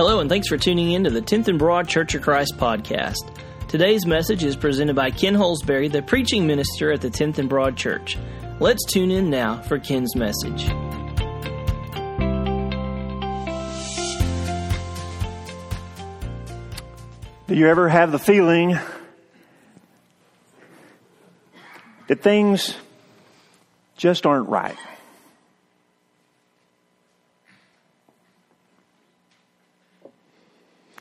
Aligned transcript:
Hello, 0.00 0.20
and 0.20 0.30
thanks 0.30 0.48
for 0.48 0.56
tuning 0.56 0.92
in 0.92 1.04
to 1.04 1.10
the 1.10 1.20
10th 1.20 1.48
and 1.48 1.58
Broad 1.58 1.86
Church 1.86 2.14
of 2.14 2.22
Christ 2.22 2.54
podcast. 2.56 3.36
Today's 3.68 4.06
message 4.06 4.42
is 4.42 4.56
presented 4.56 4.96
by 4.96 5.10
Ken 5.10 5.34
Holsbury, 5.34 5.88
the 5.88 6.00
preaching 6.00 6.46
minister 6.46 6.90
at 6.90 7.02
the 7.02 7.10
10th 7.10 7.36
and 7.36 7.50
Broad 7.50 7.76
Church. 7.76 8.16
Let's 8.60 8.82
tune 8.86 9.10
in 9.10 9.28
now 9.28 9.60
for 9.60 9.78
Ken's 9.78 10.16
message. 10.16 10.64
Do 17.46 17.54
you 17.54 17.66
ever 17.66 17.86
have 17.90 18.10
the 18.10 18.18
feeling 18.18 18.78
that 22.06 22.22
things 22.22 22.74
just 23.98 24.24
aren't 24.24 24.48
right? 24.48 24.78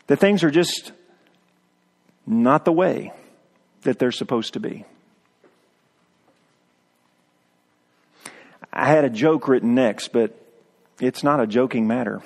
That 0.10 0.18
things 0.18 0.44
are 0.44 0.50
just 0.50 0.92
not 2.26 2.66
the 2.66 2.72
way 2.72 3.14
that 3.84 4.00
they're 4.00 4.12
supposed 4.12 4.54
to 4.54 4.60
be. 4.60 4.84
I 8.74 8.88
had 8.88 9.06
a 9.06 9.10
joke 9.12 9.48
written 9.48 9.76
next, 9.76 10.08
but 10.08 10.36
it's 11.00 11.24
not 11.24 11.40
a 11.40 11.46
joking 11.46 11.86
matter. 11.86 12.24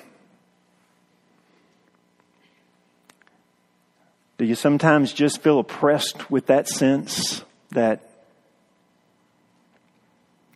Do 4.38 4.46
you 4.46 4.54
sometimes 4.54 5.12
just 5.12 5.42
feel 5.42 5.58
oppressed 5.58 6.30
with 6.30 6.46
that 6.46 6.68
sense 6.68 7.44
that 7.72 8.08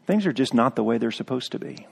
things 0.07 0.25
are 0.25 0.33
just 0.33 0.55
not 0.55 0.77
the 0.77 0.83
way 0.83 0.97
they're 0.97 1.11
supposed 1.11 1.53
to 1.53 1.59
be? 1.59 1.87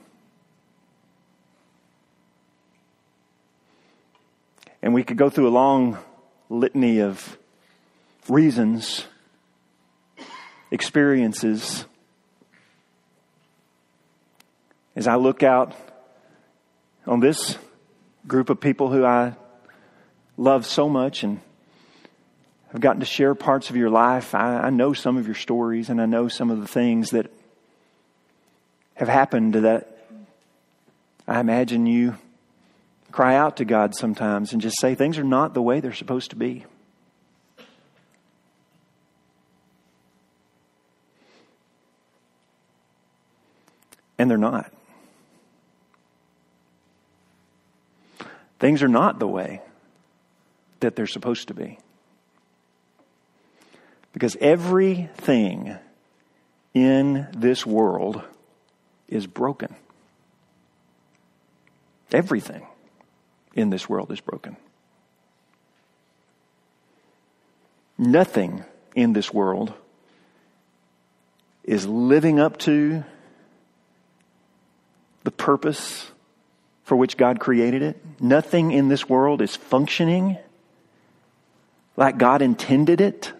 And 4.87 4.93
we 4.93 5.03
could 5.03 5.17
go 5.17 5.29
through 5.29 5.49
a 5.49 5.51
long 5.51 5.97
litany 6.49 7.01
of 7.01 7.37
reasons, 8.29 9.05
experiences. 10.71 11.83
As 14.95 15.05
I 15.05 15.15
look 15.15 15.43
out 15.43 15.75
on 17.05 17.19
this 17.19 17.57
group 18.27 18.49
of 18.49 18.61
people 18.61 18.89
who 18.89 19.03
I 19.03 19.35
love 20.37 20.65
so 20.65 20.87
much 20.87 21.21
and 21.23 21.41
have 22.71 22.79
gotten 22.79 23.01
to 23.01 23.05
share 23.05 23.35
parts 23.35 23.69
of 23.69 23.75
your 23.75 23.89
life, 23.89 24.33
I, 24.33 24.57
I 24.57 24.69
know 24.69 24.93
some 24.93 25.17
of 25.17 25.25
your 25.25 25.35
stories 25.35 25.89
and 25.89 26.01
I 26.01 26.05
know 26.05 26.29
some 26.29 26.49
of 26.49 26.61
the 26.61 26.67
things 26.67 27.09
that 27.09 27.29
have 28.93 29.09
happened 29.09 29.53
that 29.55 29.97
I 31.27 31.41
imagine 31.41 31.87
you 31.87 32.15
cry 33.11 33.35
out 33.35 33.57
to 33.57 33.65
God 33.65 33.95
sometimes 33.95 34.53
and 34.53 34.61
just 34.61 34.79
say 34.79 34.95
things 34.95 35.17
are 35.17 35.23
not 35.23 35.53
the 35.53 35.61
way 35.61 35.79
they're 35.79 35.93
supposed 35.93 36.31
to 36.31 36.35
be. 36.35 36.65
And 44.19 44.29
they're 44.29 44.37
not. 44.37 44.71
Things 48.59 48.81
are 48.81 48.87
not 48.87 49.19
the 49.19 49.27
way 49.27 49.61
that 50.79 50.95
they're 50.95 51.05
supposed 51.05 51.49
to 51.49 51.53
be. 51.53 51.77
Because 54.13 54.35
everything 54.41 55.77
in 56.73 57.27
this 57.37 57.65
world 57.65 58.23
is 59.07 59.27
broken. 59.27 59.75
Everything 62.11 62.65
in 63.57 63.71
this 63.71 63.89
world 63.89 64.11
is 64.11 64.21
broken. 64.21 64.55
Nothing 67.97 68.63
in 68.95 69.13
this 69.13 69.33
world 69.33 69.73
is 71.63 71.85
living 71.87 72.39
up 72.39 72.57
to 72.59 73.03
the 75.23 75.31
purpose 75.31 76.09
for 76.83 76.95
which 76.95 77.17
God 77.17 77.39
created 77.39 77.81
it. 77.81 78.01
Nothing 78.21 78.71
in 78.71 78.87
this 78.87 79.09
world 79.09 79.41
is 79.41 79.55
functioning 79.55 80.37
like 81.97 82.19
God 82.19 82.43
intended 82.43 83.01
it 83.01 83.33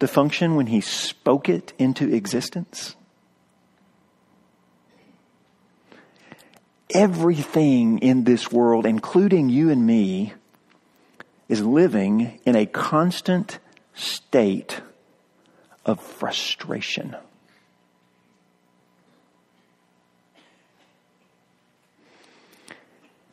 to 0.00 0.08
function 0.08 0.56
when 0.56 0.66
He 0.66 0.80
spoke 0.80 1.50
it 1.50 1.74
into 1.78 2.12
existence. 2.12 2.96
Everything 6.94 7.98
in 7.98 8.24
this 8.24 8.50
world, 8.50 8.86
including 8.86 9.48
you 9.48 9.70
and 9.70 9.86
me, 9.86 10.32
is 11.48 11.62
living 11.62 12.40
in 12.44 12.56
a 12.56 12.66
constant 12.66 13.58
state 13.94 14.80
of 15.84 16.00
frustration. 16.00 17.16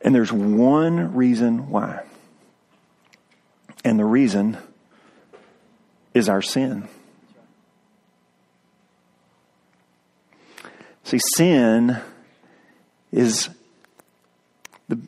And 0.00 0.14
there's 0.14 0.32
one 0.32 1.14
reason 1.14 1.70
why. 1.70 2.04
And 3.84 3.98
the 3.98 4.04
reason 4.04 4.56
is 6.14 6.28
our 6.28 6.42
sin. 6.42 6.88
See, 11.04 11.20
sin 11.36 12.00
is 13.12 13.48
the, 14.88 14.98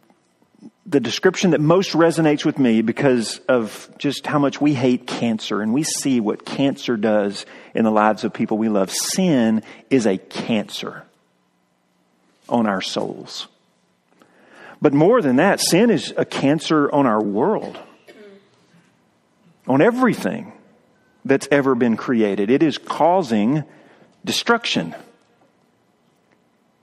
the 0.86 1.00
description 1.00 1.50
that 1.50 1.60
most 1.60 1.92
resonates 1.92 2.44
with 2.44 2.58
me 2.58 2.82
because 2.82 3.38
of 3.48 3.90
just 3.98 4.26
how 4.26 4.38
much 4.38 4.60
we 4.60 4.74
hate 4.74 5.06
cancer 5.06 5.62
and 5.62 5.72
we 5.72 5.82
see 5.82 6.20
what 6.20 6.44
cancer 6.44 6.96
does 6.96 7.46
in 7.74 7.84
the 7.84 7.90
lives 7.90 8.24
of 8.24 8.32
people 8.32 8.58
we 8.58 8.68
love. 8.68 8.90
Sin 8.90 9.62
is 9.90 10.06
a 10.06 10.18
cancer 10.18 11.04
on 12.48 12.66
our 12.66 12.80
souls. 12.80 13.46
But 14.82 14.94
more 14.94 15.20
than 15.20 15.36
that, 15.36 15.60
sin 15.60 15.90
is 15.90 16.14
a 16.16 16.24
cancer 16.24 16.90
on 16.90 17.06
our 17.06 17.22
world, 17.22 17.78
on 19.66 19.82
everything 19.82 20.52
that's 21.24 21.46
ever 21.50 21.74
been 21.74 21.96
created. 21.96 22.50
It 22.50 22.62
is 22.62 22.78
causing 22.78 23.64
destruction. 24.24 24.94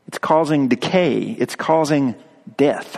It's 0.07 0.17
causing 0.17 0.67
decay. 0.67 1.35
It's 1.37 1.55
causing 1.55 2.15
death. 2.55 2.97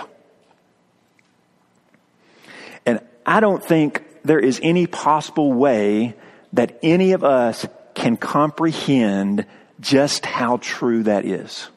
And 2.85 2.99
I 3.25 3.39
don't 3.39 3.63
think 3.63 4.03
there 4.23 4.39
is 4.39 4.59
any 4.61 4.87
possible 4.87 5.51
way 5.53 6.15
that 6.53 6.79
any 6.83 7.13
of 7.13 7.23
us 7.23 7.65
can 7.93 8.17
comprehend 8.17 9.45
just 9.79 10.25
how 10.25 10.57
true 10.57 11.03
that 11.03 11.25
is. 11.25 11.69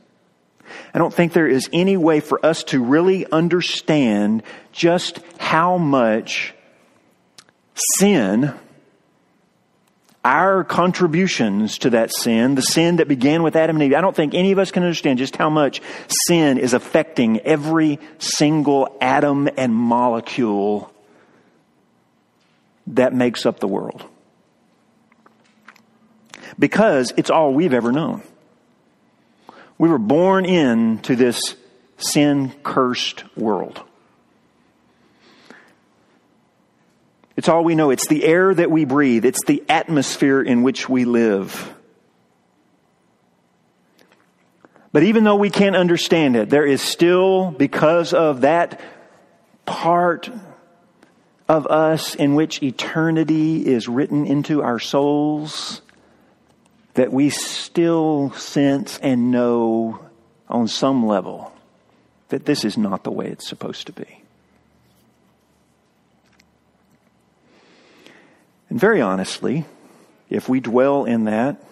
I 0.94 0.98
don't 0.98 1.12
think 1.12 1.32
there 1.32 1.48
is 1.48 1.68
any 1.72 1.96
way 1.96 2.20
for 2.20 2.44
us 2.44 2.64
to 2.64 2.82
really 2.82 3.30
understand 3.30 4.42
just 4.72 5.20
how 5.38 5.78
much 5.78 6.54
sin 7.98 8.54
our 10.24 10.62
contributions 10.62 11.78
to 11.78 11.90
that 11.90 12.14
sin, 12.14 12.54
the 12.54 12.62
sin 12.62 12.96
that 12.96 13.08
began 13.08 13.42
with 13.42 13.56
Adam 13.56 13.76
and 13.76 13.82
Eve, 13.82 13.94
I 13.94 14.00
don't 14.00 14.14
think 14.14 14.34
any 14.34 14.52
of 14.52 14.58
us 14.58 14.70
can 14.70 14.84
understand 14.84 15.18
just 15.18 15.36
how 15.36 15.50
much 15.50 15.82
sin 16.26 16.58
is 16.58 16.74
affecting 16.74 17.40
every 17.40 17.98
single 18.18 18.96
atom 19.00 19.48
and 19.56 19.74
molecule 19.74 20.92
that 22.88 23.12
makes 23.12 23.46
up 23.46 23.58
the 23.58 23.68
world. 23.68 24.04
Because 26.58 27.12
it's 27.16 27.30
all 27.30 27.52
we've 27.52 27.72
ever 27.72 27.90
known. 27.90 28.22
We 29.78 29.88
were 29.88 29.98
born 29.98 30.44
into 30.44 31.16
this 31.16 31.56
sin 31.96 32.52
cursed 32.62 33.24
world. 33.36 33.82
It's 37.42 37.48
all 37.48 37.64
we 37.64 37.74
know. 37.74 37.90
It's 37.90 38.06
the 38.06 38.22
air 38.22 38.54
that 38.54 38.70
we 38.70 38.84
breathe. 38.84 39.24
It's 39.24 39.44
the 39.44 39.64
atmosphere 39.68 40.40
in 40.40 40.62
which 40.62 40.88
we 40.88 41.04
live. 41.04 41.74
But 44.92 45.02
even 45.02 45.24
though 45.24 45.34
we 45.34 45.50
can't 45.50 45.74
understand 45.74 46.36
it, 46.36 46.50
there 46.50 46.64
is 46.64 46.80
still, 46.80 47.50
because 47.50 48.14
of 48.14 48.42
that 48.42 48.80
part 49.66 50.30
of 51.48 51.66
us 51.66 52.14
in 52.14 52.36
which 52.36 52.62
eternity 52.62 53.66
is 53.66 53.88
written 53.88 54.24
into 54.24 54.62
our 54.62 54.78
souls, 54.78 55.82
that 56.94 57.12
we 57.12 57.28
still 57.28 58.30
sense 58.34 58.98
and 58.98 59.32
know 59.32 59.98
on 60.48 60.68
some 60.68 61.08
level 61.08 61.52
that 62.28 62.44
this 62.44 62.64
is 62.64 62.78
not 62.78 63.02
the 63.02 63.10
way 63.10 63.26
it's 63.26 63.48
supposed 63.48 63.88
to 63.88 63.92
be. 63.92 64.21
And 68.72 68.80
very 68.80 69.02
honestly, 69.02 69.66
if 70.30 70.48
we 70.48 70.60
dwell 70.60 71.04
in 71.04 71.24
that, 71.24 71.62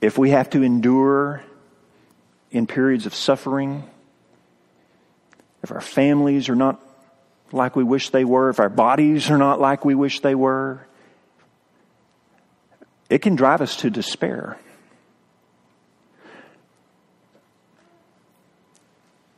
if 0.00 0.18
we 0.18 0.30
have 0.30 0.50
to 0.50 0.64
endure 0.64 1.44
in 2.50 2.66
periods 2.66 3.06
of 3.06 3.14
suffering, 3.14 3.84
if 5.62 5.70
our 5.70 5.80
families 5.80 6.48
are 6.48 6.56
not 6.56 6.80
like 7.52 7.76
we 7.76 7.84
wish 7.84 8.10
they 8.10 8.24
were, 8.24 8.50
if 8.50 8.58
our 8.58 8.68
bodies 8.68 9.30
are 9.30 9.38
not 9.38 9.60
like 9.60 9.84
we 9.84 9.94
wish 9.94 10.18
they 10.18 10.34
were, 10.34 10.84
it 13.08 13.22
can 13.22 13.36
drive 13.36 13.60
us 13.60 13.76
to 13.76 13.90
despair. 13.90 14.58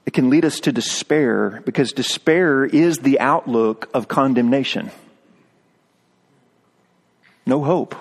It 0.06 0.12
can 0.12 0.30
lead 0.30 0.44
us 0.44 0.60
to 0.60 0.72
despair 0.72 1.62
because 1.66 1.92
despair 1.92 2.64
is 2.64 2.98
the 2.98 3.18
outlook 3.18 3.90
of 3.92 4.06
condemnation. 4.06 4.92
No 7.44 7.62
hope, 7.62 7.96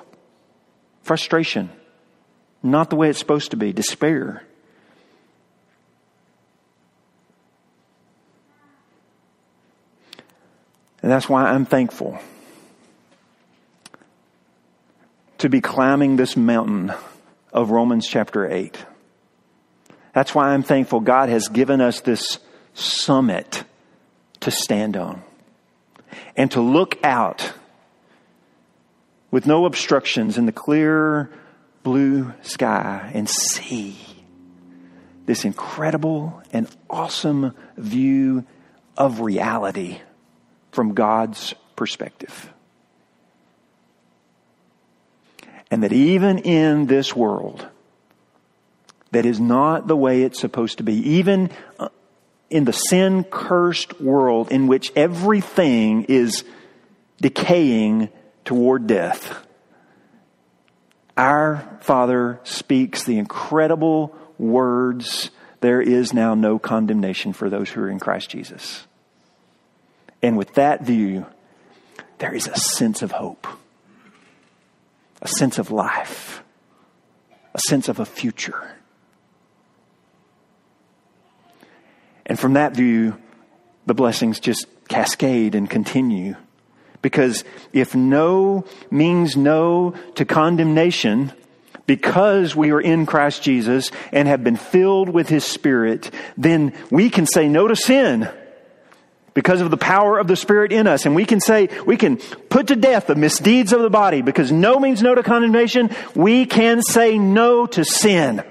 frustration, 1.01 1.71
not 2.61 2.91
the 2.91 2.95
way 2.95 3.09
it's 3.09 3.19
supposed 3.19 3.51
to 3.51 3.57
be, 3.57 3.73
despair. 3.73 4.43
And 11.01 11.11
that's 11.11 11.27
why 11.27 11.45
I'm 11.45 11.65
thankful 11.65 12.19
to 15.39 15.49
be 15.49 15.61
climbing 15.61 16.15
this 16.15 16.35
mountain 16.35 16.93
of 17.53 17.69
Romans 17.69 18.07
chapter 18.07 18.51
8. 18.51 18.83
That's 20.15 20.33
why 20.33 20.53
I'm 20.53 20.63
thankful 20.63 21.01
God 21.01 21.27
has 21.27 21.49
given 21.49 21.81
us 21.81 21.99
this 21.99 22.39
summit 22.73 23.65
to 24.39 24.49
stand 24.49 24.95
on 24.95 25.21
and 26.37 26.49
to 26.51 26.61
look 26.61 26.97
out 27.03 27.51
with 29.29 29.45
no 29.45 29.65
obstructions 29.65 30.37
in 30.37 30.45
the 30.45 30.53
clear 30.53 31.29
blue 31.83 32.31
sky 32.43 33.11
and 33.13 33.29
see 33.29 33.97
this 35.25 35.43
incredible 35.43 36.41
and 36.53 36.73
awesome 36.89 37.53
view 37.75 38.45
of 38.95 39.19
reality 39.19 39.99
from 40.71 40.93
God's 40.93 41.53
perspective. 41.75 42.53
And 45.69 45.83
that 45.83 45.91
even 45.91 46.37
in 46.37 46.85
this 46.85 47.13
world 47.13 47.67
that 49.15 49.25
is 49.25 49.39
not 49.39 49.87
the 49.87 49.95
way 49.95 50.23
it's 50.23 50.41
supposed 50.41 50.79
to 50.79 50.83
be, 50.83 50.95
even 50.95 51.49
uh, 51.79 51.87
in 52.49 52.65
the 52.65 52.73
sin 52.73 53.23
cursed 53.23 54.01
world 54.01 54.51
in 54.51 54.67
which 54.67 54.91
everything 54.93 56.03
is 56.09 56.43
decaying 57.21 58.09
toward 58.43 58.87
death, 58.87 59.45
our 61.15 61.79
Father 61.79 62.41
speaks 62.43 63.05
the 63.05 63.17
incredible 63.17 64.13
words 64.37 65.31
there 65.61 65.81
is 65.81 66.13
now 66.13 66.35
no 66.35 66.59
condemnation 66.59 67.31
for 67.31 67.49
those 67.49 67.69
who 67.69 67.81
are 67.81 67.89
in 67.89 67.99
Christ 67.99 68.29
Jesus. 68.29 68.85
And 70.21 70.37
with 70.37 70.55
that 70.55 70.83
view, 70.83 71.25
there 72.17 72.35
is 72.35 72.47
a 72.47 72.57
sense 72.57 73.01
of 73.01 73.11
hope, 73.11 73.47
a 75.21 75.27
sense 75.29 75.57
of 75.57 75.71
life, 75.71 76.43
a 77.53 77.59
sense 77.69 77.87
of 77.87 78.01
a 78.01 78.05
future. 78.05 78.75
And 82.25 82.39
from 82.39 82.53
that 82.53 82.73
view, 82.73 83.17
the 83.85 83.93
blessings 83.93 84.39
just 84.39 84.65
cascade 84.87 85.55
and 85.55 85.69
continue. 85.69 86.35
Because 87.01 87.43
if 87.71 87.93
no 87.95 88.65
means 88.89 89.37
no 89.37 89.93
to 90.15 90.25
condemnation, 90.25 91.31
because 91.85 92.55
we 92.55 92.71
are 92.71 92.81
in 92.81 93.05
Christ 93.05 93.43
Jesus 93.43 93.91
and 94.11 94.27
have 94.27 94.43
been 94.43 94.55
filled 94.55 95.09
with 95.09 95.29
His 95.29 95.43
Spirit, 95.43 96.09
then 96.35 96.73
we 96.89 97.09
can 97.09 97.27
say 97.27 97.47
no 97.47 97.67
to 97.67 97.75
sin 97.75 98.27
because 99.35 99.61
of 99.61 99.69
the 99.69 99.77
power 99.77 100.17
of 100.17 100.27
the 100.27 100.35
Spirit 100.35 100.71
in 100.71 100.87
us. 100.87 101.05
And 101.05 101.13
we 101.13 101.25
can 101.25 101.39
say, 101.39 101.69
we 101.85 101.97
can 101.97 102.17
put 102.17 102.67
to 102.67 102.75
death 102.75 103.05
the 103.05 103.15
misdeeds 103.15 103.71
of 103.71 103.81
the 103.81 103.89
body 103.89 104.23
because 104.23 104.51
no 104.51 104.79
means 104.79 105.03
no 105.03 105.13
to 105.13 105.21
condemnation. 105.21 105.91
We 106.15 106.47
can 106.47 106.81
say 106.81 107.19
no 107.19 107.67
to 107.67 107.85
sin 107.85 108.43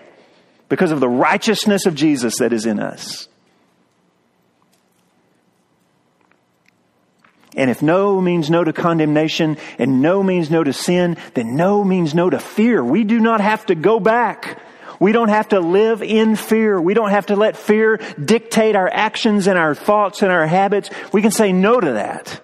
because 0.69 0.93
of 0.93 1.00
the 1.00 1.09
righteousness 1.09 1.87
of 1.87 1.97
Jesus 1.97 2.38
that 2.38 2.53
is 2.53 2.67
in 2.67 2.79
us. 2.79 3.26
And 7.56 7.70
if 7.70 7.82
no 7.82 8.20
means 8.20 8.50
no 8.50 8.64
to 8.64 8.72
condemnation 8.72 9.56
and 9.78 10.02
no 10.02 10.22
means 10.22 10.50
no 10.50 10.64
to 10.64 10.72
sin, 10.72 11.16
then 11.34 11.56
no 11.56 11.84
means 11.84 12.14
no 12.14 12.28
to 12.30 12.38
fear. 12.38 12.84
We 12.84 13.04
do 13.04 13.20
not 13.20 13.40
have 13.40 13.66
to 13.66 13.74
go 13.74 14.00
back 14.00 14.60
we 15.00 15.12
don't 15.12 15.28
have 15.28 15.48
to 15.50 15.60
live 15.60 16.02
in 16.02 16.36
fear. 16.36 16.80
We 16.80 16.94
don't 16.94 17.10
have 17.10 17.26
to 17.26 17.36
let 17.36 17.56
fear 17.56 17.98
dictate 18.22 18.76
our 18.76 18.88
actions 18.88 19.46
and 19.46 19.58
our 19.58 19.74
thoughts 19.74 20.22
and 20.22 20.30
our 20.30 20.46
habits. 20.46 20.90
We 21.12 21.22
can 21.22 21.30
say 21.30 21.52
no 21.52 21.80
to 21.80 21.92
that. 21.92 22.40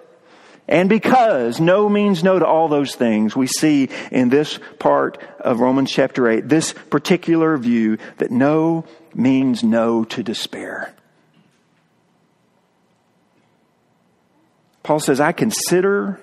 And 0.68 0.88
because 0.88 1.58
no 1.58 1.88
means 1.88 2.22
no 2.22 2.38
to 2.38 2.46
all 2.46 2.68
those 2.68 2.94
things, 2.94 3.34
we 3.34 3.48
see 3.48 3.88
in 4.12 4.28
this 4.28 4.60
part 4.78 5.18
of 5.40 5.58
Romans 5.58 5.90
chapter 5.90 6.28
8, 6.28 6.48
this 6.48 6.72
particular 6.90 7.56
view 7.56 7.98
that 8.18 8.30
no 8.30 8.84
means 9.12 9.64
no 9.64 10.04
to 10.04 10.22
despair. 10.22 10.94
Paul 14.82 15.00
says, 15.00 15.20
I 15.20 15.32
consider 15.32 16.20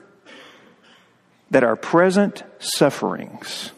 that 1.52 1.64
our 1.64 1.76
present 1.76 2.44
sufferings 2.60 3.72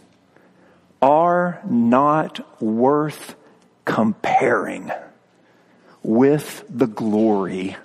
are 1.01 1.61
not 1.65 2.61
worth 2.61 3.35
comparing 3.85 4.91
with 6.03 6.63
the 6.69 6.87
glory 6.87 7.75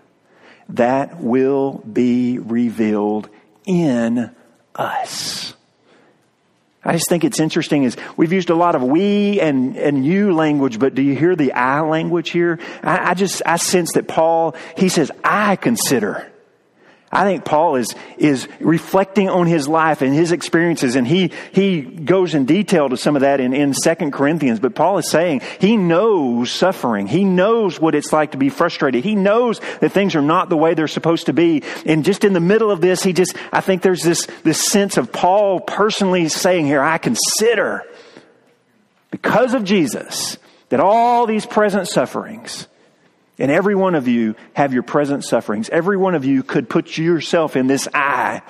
that 0.68 1.20
will 1.20 1.82
be 1.90 2.38
revealed 2.38 3.28
in 3.66 4.30
us. 4.74 5.54
I 6.84 6.92
just 6.92 7.08
think 7.08 7.24
it's 7.24 7.40
interesting 7.40 7.84
is 7.84 7.96
we've 8.16 8.32
used 8.32 8.50
a 8.50 8.54
lot 8.54 8.74
of 8.74 8.82
we 8.82 9.40
and, 9.40 9.76
and 9.76 10.04
you 10.04 10.34
language, 10.34 10.78
but 10.78 10.94
do 10.94 11.02
you 11.02 11.14
hear 11.14 11.34
the 11.34 11.52
I 11.54 11.80
language 11.80 12.30
here? 12.30 12.58
I, 12.82 13.10
I 13.10 13.14
just, 13.14 13.42
I 13.46 13.56
sense 13.56 13.92
that 13.92 14.06
Paul, 14.06 14.54
he 14.76 14.88
says, 14.88 15.10
I 15.22 15.56
consider 15.56 16.30
I 17.14 17.22
think 17.22 17.44
Paul 17.44 17.76
is, 17.76 17.94
is 18.18 18.48
reflecting 18.58 19.28
on 19.28 19.46
his 19.46 19.68
life 19.68 20.02
and 20.02 20.12
his 20.12 20.32
experiences, 20.32 20.96
and 20.96 21.06
he, 21.06 21.30
he 21.52 21.80
goes 21.80 22.34
in 22.34 22.44
detail 22.44 22.88
to 22.88 22.96
some 22.96 23.14
of 23.14 23.22
that 23.22 23.38
in, 23.38 23.54
in 23.54 23.72
2 23.72 24.10
Corinthians. 24.10 24.58
But 24.58 24.74
Paul 24.74 24.98
is 24.98 25.08
saying 25.08 25.42
he 25.60 25.76
knows 25.76 26.50
suffering. 26.50 27.06
He 27.06 27.22
knows 27.22 27.78
what 27.78 27.94
it's 27.94 28.12
like 28.12 28.32
to 28.32 28.36
be 28.36 28.48
frustrated. 28.48 29.04
He 29.04 29.14
knows 29.14 29.60
that 29.80 29.92
things 29.92 30.16
are 30.16 30.22
not 30.22 30.48
the 30.48 30.56
way 30.56 30.74
they're 30.74 30.88
supposed 30.88 31.26
to 31.26 31.32
be. 31.32 31.62
And 31.86 32.04
just 32.04 32.24
in 32.24 32.32
the 32.32 32.40
middle 32.40 32.72
of 32.72 32.80
this, 32.80 33.04
he 33.04 33.12
just, 33.12 33.36
I 33.52 33.60
think 33.60 33.82
there's 33.82 34.02
this, 34.02 34.26
this 34.42 34.66
sense 34.66 34.96
of 34.96 35.12
Paul 35.12 35.60
personally 35.60 36.28
saying 36.28 36.66
here, 36.66 36.82
I 36.82 36.98
consider, 36.98 37.84
because 39.12 39.54
of 39.54 39.62
Jesus, 39.62 40.36
that 40.70 40.80
all 40.80 41.26
these 41.26 41.46
present 41.46 41.86
sufferings, 41.86 42.66
and 43.38 43.50
every 43.50 43.74
one 43.74 43.94
of 43.94 44.06
you 44.06 44.36
have 44.52 44.72
your 44.72 44.82
present 44.82 45.24
sufferings. 45.24 45.68
Every 45.68 45.96
one 45.96 46.14
of 46.14 46.24
you 46.24 46.42
could 46.42 46.68
put 46.68 46.96
yourself 46.96 47.56
in 47.56 47.66
this 47.66 47.88
I. 47.92 48.42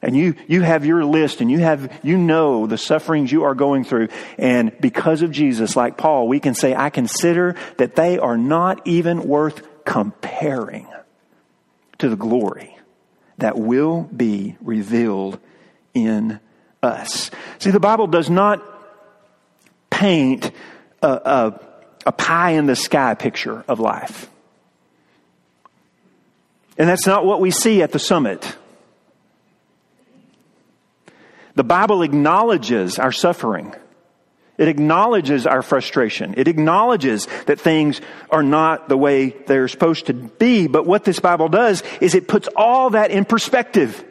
And 0.00 0.16
you, 0.16 0.34
you 0.46 0.62
have 0.62 0.84
your 0.84 1.04
list 1.04 1.40
and 1.40 1.50
you 1.50 1.58
have, 1.58 2.00
you 2.02 2.16
know 2.16 2.66
the 2.66 2.78
sufferings 2.78 3.32
you 3.32 3.44
are 3.44 3.54
going 3.54 3.84
through. 3.84 4.08
And 4.38 4.72
because 4.80 5.22
of 5.22 5.32
Jesus, 5.32 5.74
like 5.74 5.96
Paul, 5.96 6.28
we 6.28 6.38
can 6.38 6.54
say, 6.54 6.74
I 6.74 6.90
consider 6.90 7.56
that 7.78 7.96
they 7.96 8.18
are 8.18 8.38
not 8.38 8.86
even 8.86 9.26
worth 9.26 9.66
comparing 9.84 10.86
to 11.98 12.08
the 12.08 12.16
glory 12.16 12.76
that 13.38 13.58
will 13.58 14.02
be 14.02 14.56
revealed 14.60 15.38
in 15.94 16.38
us. 16.82 17.30
See, 17.58 17.70
the 17.70 17.80
Bible 17.80 18.06
does 18.06 18.30
not 18.30 18.62
paint 19.90 20.52
a, 21.02 21.08
a 21.08 21.67
a 22.08 22.12
pie 22.12 22.52
in 22.52 22.64
the 22.64 22.74
sky 22.74 23.12
picture 23.12 23.62
of 23.68 23.80
life. 23.80 24.30
And 26.78 26.88
that's 26.88 27.06
not 27.06 27.26
what 27.26 27.38
we 27.38 27.50
see 27.50 27.82
at 27.82 27.92
the 27.92 27.98
summit. 27.98 28.56
The 31.54 31.64
Bible 31.64 32.00
acknowledges 32.00 32.98
our 32.98 33.12
suffering. 33.12 33.74
It 34.56 34.68
acknowledges 34.68 35.46
our 35.46 35.60
frustration. 35.60 36.32
It 36.38 36.48
acknowledges 36.48 37.28
that 37.44 37.60
things 37.60 38.00
are 38.30 38.42
not 38.42 38.88
the 38.88 38.96
way 38.96 39.28
they're 39.28 39.68
supposed 39.68 40.06
to 40.06 40.14
be. 40.14 40.66
But 40.66 40.86
what 40.86 41.04
this 41.04 41.20
Bible 41.20 41.50
does 41.50 41.82
is 42.00 42.14
it 42.14 42.26
puts 42.26 42.48
all 42.56 42.90
that 42.90 43.10
in 43.10 43.26
perspective. 43.26 44.02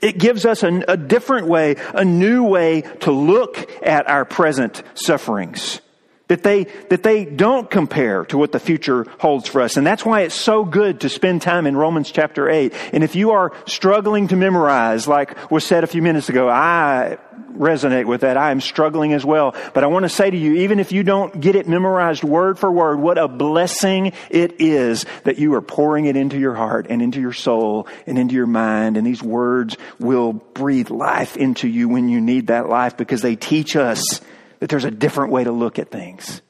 It 0.00 0.16
gives 0.16 0.46
us 0.46 0.62
a, 0.62 0.82
a 0.88 0.96
different 0.96 1.48
way, 1.48 1.76
a 1.92 2.06
new 2.06 2.44
way 2.44 2.82
to 3.00 3.10
look 3.10 3.70
at 3.82 4.08
our 4.08 4.24
present 4.24 4.82
sufferings 4.94 5.82
that 6.28 6.42
they, 6.42 6.64
that 6.88 7.02
they 7.02 7.24
don't 7.24 7.70
compare 7.70 8.24
to 8.26 8.38
what 8.38 8.52
the 8.52 8.60
future 8.60 9.06
holds 9.18 9.48
for 9.48 9.60
us. 9.60 9.76
And 9.76 9.86
that's 9.86 10.04
why 10.04 10.22
it's 10.22 10.34
so 10.34 10.64
good 10.64 11.00
to 11.00 11.08
spend 11.08 11.42
time 11.42 11.66
in 11.66 11.76
Romans 11.76 12.10
chapter 12.10 12.48
8. 12.48 12.72
And 12.92 13.04
if 13.04 13.14
you 13.14 13.32
are 13.32 13.52
struggling 13.66 14.28
to 14.28 14.36
memorize, 14.36 15.06
like 15.06 15.50
was 15.50 15.64
said 15.64 15.84
a 15.84 15.86
few 15.86 16.00
minutes 16.00 16.30
ago, 16.30 16.48
I 16.48 17.18
resonate 17.52 18.06
with 18.06 18.22
that. 18.22 18.38
I 18.38 18.50
am 18.50 18.60
struggling 18.60 19.12
as 19.12 19.24
well. 19.24 19.54
But 19.74 19.84
I 19.84 19.86
want 19.88 20.04
to 20.04 20.08
say 20.08 20.30
to 20.30 20.36
you, 20.36 20.54
even 20.54 20.80
if 20.80 20.92
you 20.92 21.02
don't 21.02 21.40
get 21.40 21.56
it 21.56 21.68
memorized 21.68 22.24
word 22.24 22.58
for 22.58 22.72
word, 22.72 22.98
what 22.98 23.18
a 23.18 23.28
blessing 23.28 24.12
it 24.30 24.60
is 24.60 25.04
that 25.24 25.38
you 25.38 25.54
are 25.54 25.62
pouring 25.62 26.06
it 26.06 26.16
into 26.16 26.38
your 26.38 26.54
heart 26.54 26.86
and 26.88 27.02
into 27.02 27.20
your 27.20 27.32
soul 27.34 27.86
and 28.06 28.18
into 28.18 28.34
your 28.34 28.46
mind. 28.46 28.96
And 28.96 29.06
these 29.06 29.22
words 29.22 29.76
will 29.98 30.32
breathe 30.32 30.88
life 30.90 31.36
into 31.36 31.68
you 31.68 31.88
when 31.88 32.08
you 32.08 32.20
need 32.20 32.46
that 32.46 32.68
life 32.68 32.96
because 32.96 33.20
they 33.20 33.36
teach 33.36 33.76
us 33.76 34.20
that 34.64 34.70
there's 34.70 34.86
a 34.86 34.90
different 34.90 35.30
way 35.30 35.44
to 35.44 35.52
look 35.52 35.78
at 35.78 35.90
things. 35.90 36.40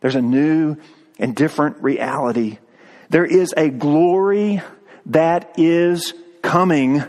There's 0.00 0.16
a 0.16 0.20
new 0.20 0.76
and 1.20 1.36
different 1.36 1.80
reality. 1.80 2.58
There 3.10 3.24
is 3.24 3.54
a 3.56 3.68
glory 3.68 4.60
that 5.06 5.52
is 5.56 6.14
coming 6.42 7.04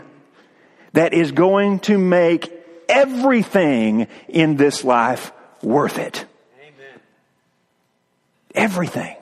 that 0.92 1.14
is 1.14 1.32
going 1.32 1.80
to 1.80 1.98
make 1.98 2.52
everything 2.88 4.06
in 4.28 4.54
this 4.54 4.84
life 4.84 5.32
worth 5.64 5.98
it. 5.98 6.24
Amen. 6.60 7.00
Everything. 8.54 9.16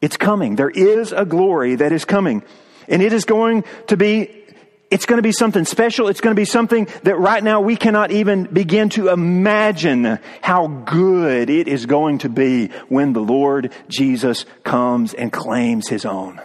It's 0.00 0.16
coming. 0.16 0.54
There 0.54 0.70
is 0.70 1.10
a 1.10 1.24
glory 1.24 1.74
that 1.74 1.90
is 1.90 2.04
coming. 2.04 2.44
And 2.86 3.02
it 3.02 3.12
is 3.12 3.24
going 3.24 3.64
to 3.88 3.96
be 3.96 4.41
it's 4.92 5.06
going 5.06 5.16
to 5.16 5.22
be 5.22 5.32
something 5.32 5.64
special. 5.64 6.08
It's 6.08 6.20
going 6.20 6.36
to 6.36 6.40
be 6.40 6.44
something 6.44 6.86
that 7.04 7.16
right 7.16 7.42
now 7.42 7.62
we 7.62 7.76
cannot 7.76 8.12
even 8.12 8.44
begin 8.44 8.90
to 8.90 9.08
imagine 9.08 10.18
how 10.42 10.66
good 10.66 11.48
it 11.48 11.66
is 11.66 11.86
going 11.86 12.18
to 12.18 12.28
be 12.28 12.66
when 12.88 13.14
the 13.14 13.22
Lord 13.22 13.72
Jesus 13.88 14.44
comes 14.64 15.14
and 15.14 15.32
claims 15.32 15.88
his 15.88 16.04
own. 16.04 16.42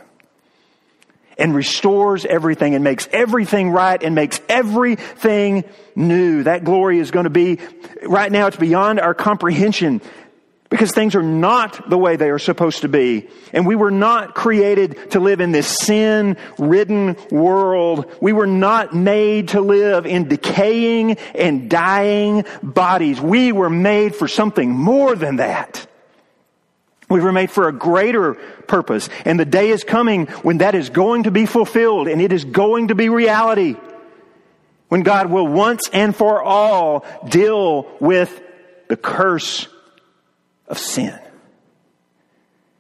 And 1.38 1.54
restores 1.54 2.26
everything 2.26 2.74
and 2.74 2.86
makes 2.86 3.10
everything 3.12 3.70
right 3.70 4.02
and 4.02 4.16
makes 4.16 4.40
everything 4.48 5.66
new. 5.94 6.44
That 6.44 6.64
glory 6.64 7.00
is 7.00 7.12
going 7.12 7.26
to 7.26 7.30
be, 7.30 7.60
right 8.02 8.32
now 8.32 8.48
it's 8.48 8.56
beyond 8.56 9.02
our 9.02 9.14
comprehension. 9.14 10.02
Because 10.70 10.92
things 10.92 11.16
are 11.16 11.24
not 11.24 11.90
the 11.90 11.98
way 11.98 12.18
they 12.18 12.30
are 12.30 12.40
supposed 12.40 12.82
to 12.82 12.90
be. 12.90 13.30
And 13.54 13.66
we 13.66 13.78
were 13.78 13.92
not 13.92 14.36
created 14.36 15.12
to 15.12 15.22
live 15.22 15.40
in 15.40 15.54
this 15.54 15.68
sin 15.68 16.36
ridden 16.58 17.16
world. 17.32 18.12
We 18.22 18.34
were 18.34 18.48
not 18.48 18.94
made 18.94 19.50
to 19.50 19.62
live 19.62 20.06
in 20.06 20.28
decaying 20.28 21.12
and 21.36 21.70
dying 21.70 22.44
bodies. 22.62 23.22
We 23.22 23.54
were 23.54 23.70
made 23.70 24.14
for 24.14 24.28
something 24.28 24.70
more 24.70 25.16
than 25.16 25.38
that. 25.38 25.88
We 27.10 27.22
were 27.22 27.32
made 27.32 27.50
for 27.50 27.70
a 27.70 27.72
greater 27.72 28.34
purpose. 28.34 29.08
And 29.24 29.40
the 29.40 29.46
day 29.46 29.70
is 29.70 29.86
coming 29.86 30.26
when 30.44 30.58
that 30.58 30.76
is 30.76 30.90
going 30.90 31.24
to 31.24 31.32
be 31.32 31.46
fulfilled 31.46 32.10
and 32.10 32.22
it 32.22 32.34
is 32.34 32.44
going 32.44 32.90
to 32.90 32.96
be 32.96 33.08
reality. 33.08 33.78
When 34.90 35.04
God 35.04 35.30
will 35.30 35.48
once 35.48 35.90
and 35.94 36.14
for 36.14 36.44
all 36.44 37.06
deal 37.30 37.90
with 38.02 38.42
the 38.90 38.98
curse 38.98 39.70
of 40.68 40.78
sin. 40.78 41.18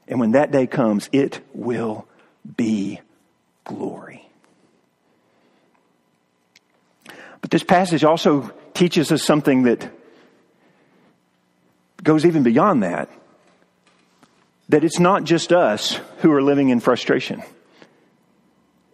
And 0.07 0.19
when 0.19 0.31
that 0.31 0.51
day 0.51 0.67
comes, 0.67 1.09
it 1.11 1.41
will 1.53 2.07
be 2.55 3.01
glory. 3.65 4.27
But 7.41 7.51
this 7.51 7.63
passage 7.63 8.03
also 8.03 8.51
teaches 8.73 9.11
us 9.11 9.23
something 9.23 9.63
that 9.63 9.91
goes 12.03 12.25
even 12.25 12.43
beyond 12.43 12.83
that. 12.83 13.09
That 14.69 14.83
it's 14.83 14.99
not 14.99 15.23
just 15.23 15.51
us 15.53 15.99
who 16.19 16.31
are 16.33 16.41
living 16.41 16.69
in 16.69 16.79
frustration. 16.79 17.41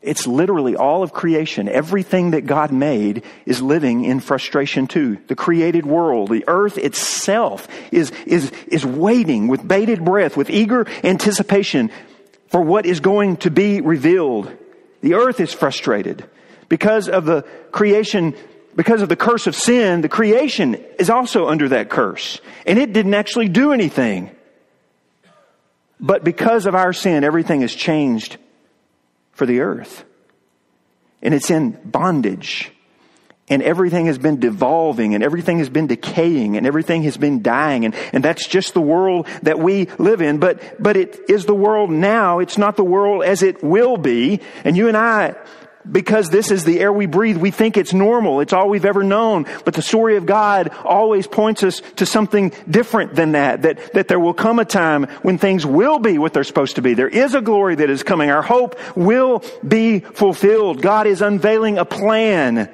It's 0.03 0.27
literally 0.27 0.75
all 0.75 1.01
of 1.01 1.13
creation. 1.13 1.69
Everything 1.69 2.31
that 2.31 2.45
God 2.45 2.72
made 2.74 3.24
is 3.45 3.62
living 3.62 4.03
in 4.03 4.19
frustration 4.19 4.86
too. 4.86 5.17
The 5.27 5.36
created 5.36 5.86
world, 5.86 6.29
the 6.29 6.43
earth 6.48 6.77
itself 6.77 7.69
is, 7.89 8.12
is, 8.25 8.51
is 8.67 8.86
waiting 8.86 9.48
with 9.48 9.65
bated 9.65 10.03
breath, 10.03 10.36
with 10.36 10.50
eager 10.50 10.86
anticipation 11.05 11.89
for 12.50 12.62
what 12.62 12.86
is 12.86 13.00
going 13.00 13.38
to 13.38 13.50
be 13.50 13.79
revealed. 13.79 14.51
The 15.00 15.13
earth 15.13 15.39
is 15.39 15.53
frustrated 15.53 16.29
because 16.67 17.07
of 17.07 17.24
the 17.24 17.43
creation, 17.72 18.36
because 18.75 19.01
of 19.01 19.07
the 19.07 19.15
curse 19.15 19.48
of 19.48 19.55
sin. 19.55 20.01
The 20.01 20.10
creation 20.10 20.75
is 21.00 21.10
also 21.10 21.48
under 21.48 21.69
that 21.69 21.89
curse 21.89 22.41
and 22.65 22.77
it 22.77 22.91
didn't 22.91 23.13
actually 23.13 23.48
do 23.48 23.72
anything. 23.72 24.31
But 25.98 26.25
because 26.25 26.65
of 26.65 26.75
our 26.75 26.91
sin, 26.91 27.24
everything 27.24 27.62
has 27.62 27.74
changed 27.74 28.38
for 29.34 29.46
the 29.46 29.60
earth. 29.60 30.06
And 31.22 31.34
it's 31.34 31.50
in 31.50 31.80
bondage. 31.84 32.72
And 33.50 33.62
everything 33.62 34.06
has 34.06 34.18
been 34.18 34.40
devolving 34.40 35.16
and 35.16 35.24
everything 35.24 35.60
has 35.60 35.70
been 35.70 35.88
decaying 35.88 36.56
and 36.56 36.66
everything 36.66 37.04
has 37.04 37.18
been 37.18 37.42
dying. 37.42 37.84
And, 37.84 37.94
and 38.13 38.24
that's 38.24 38.48
just 38.48 38.74
the 38.74 38.82
world 38.82 39.28
that 39.42 39.60
we 39.60 39.88
live 40.00 40.22
in. 40.22 40.40
But, 40.40 40.82
but 40.82 40.96
it 40.96 41.30
is 41.30 41.46
the 41.46 41.54
world 41.54 41.90
now. 41.90 42.40
It's 42.40 42.58
not 42.58 42.78
the 42.78 42.86
world 42.86 43.24
as 43.24 43.44
it 43.44 43.62
will 43.62 43.98
be. 43.98 44.40
And 44.63 44.78
you 44.78 44.88
and 44.88 44.96
I 44.96 45.36
because 45.90 46.30
this 46.30 46.52
is 46.52 46.63
the 46.63 46.80
air 46.80 46.92
we 46.92 47.06
breathe, 47.06 47.38
we 47.38 47.52
think 47.52 47.78
it's 47.78 47.94
normal. 47.94 48.40
It's 48.40 48.54
all 48.54 48.70
we've 48.70 48.86
ever 48.86 49.04
known. 49.04 49.46
But 49.66 49.74
the 49.74 49.82
story 49.82 50.16
of 50.16 50.25
God 50.25 50.70
always 50.84 51.28
points 51.28 51.63
us 51.63 51.82
to 51.98 52.06
something 52.06 52.52
different 52.70 53.16
than 53.16 53.34
that. 53.34 53.63
That, 53.63 53.94
that 53.94 54.08
there 54.08 54.20
will 54.20 54.34
come 54.34 54.60
a 54.60 54.66
time 54.66 55.04
when 55.22 55.38
things 55.38 55.66
will 55.66 56.00
be 56.00 56.18
what 56.18 56.34
they're 56.34 56.44
supposed 56.44 56.75
to 56.75 56.82
be. 56.82 56.94
There 56.94 57.08
is 57.08 57.36
a 57.36 57.42
glory 57.42 57.75
that 57.75 57.90
is 57.90 58.04
coming. 58.04 58.30
Our 58.30 58.42
hope 58.42 58.78
will 58.96 59.44
be 59.68 60.00
fulfilled. 60.00 60.82
God 60.82 61.08
is 61.08 61.22
unveiling 61.22 61.78
a 61.78 61.86
plan 61.86 62.74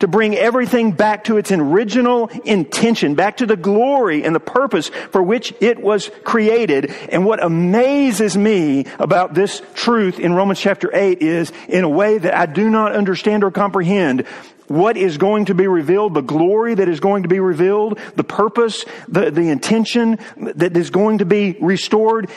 to 0.00 0.08
bring 0.08 0.36
everything 0.36 0.92
back 0.92 1.24
to 1.24 1.38
its 1.38 1.50
original 1.50 2.28
intention, 2.44 3.14
back 3.14 3.38
to 3.38 3.46
the 3.46 3.56
glory 3.56 4.24
and 4.24 4.34
the 4.34 4.40
purpose 4.40 4.88
for 5.10 5.22
which 5.22 5.52
it 5.60 5.80
was 5.80 6.10
created. 6.24 6.94
And 7.10 7.24
what 7.24 7.42
amazes 7.42 8.36
me 8.36 8.86
about 8.98 9.34
this 9.34 9.60
truth 9.74 10.20
in 10.20 10.34
Romans 10.34 10.60
chapter 10.60 10.94
8 10.94 11.20
is, 11.20 11.52
in 11.68 11.84
a 11.84 11.88
way 11.88 12.18
that 12.18 12.34
I 12.34 12.46
do 12.46 12.70
not 12.70 12.94
understand 12.94 13.42
or 13.42 13.50
comprehend, 13.50 14.26
what 14.68 14.96
is 14.96 15.16
going 15.16 15.46
to 15.46 15.54
be 15.54 15.66
revealed, 15.66 16.14
the 16.14 16.20
glory 16.20 16.74
that 16.74 16.88
is 16.88 17.00
going 17.00 17.22
to 17.22 17.28
be 17.28 17.40
revealed, 17.40 17.98
the 18.16 18.24
purpose, 18.24 18.84
the, 19.08 19.30
the 19.30 19.48
intention 19.48 20.18
that 20.36 20.76
is 20.76 20.90
going 20.90 21.18
to 21.18 21.24
be 21.24 21.56
restored 21.60 22.30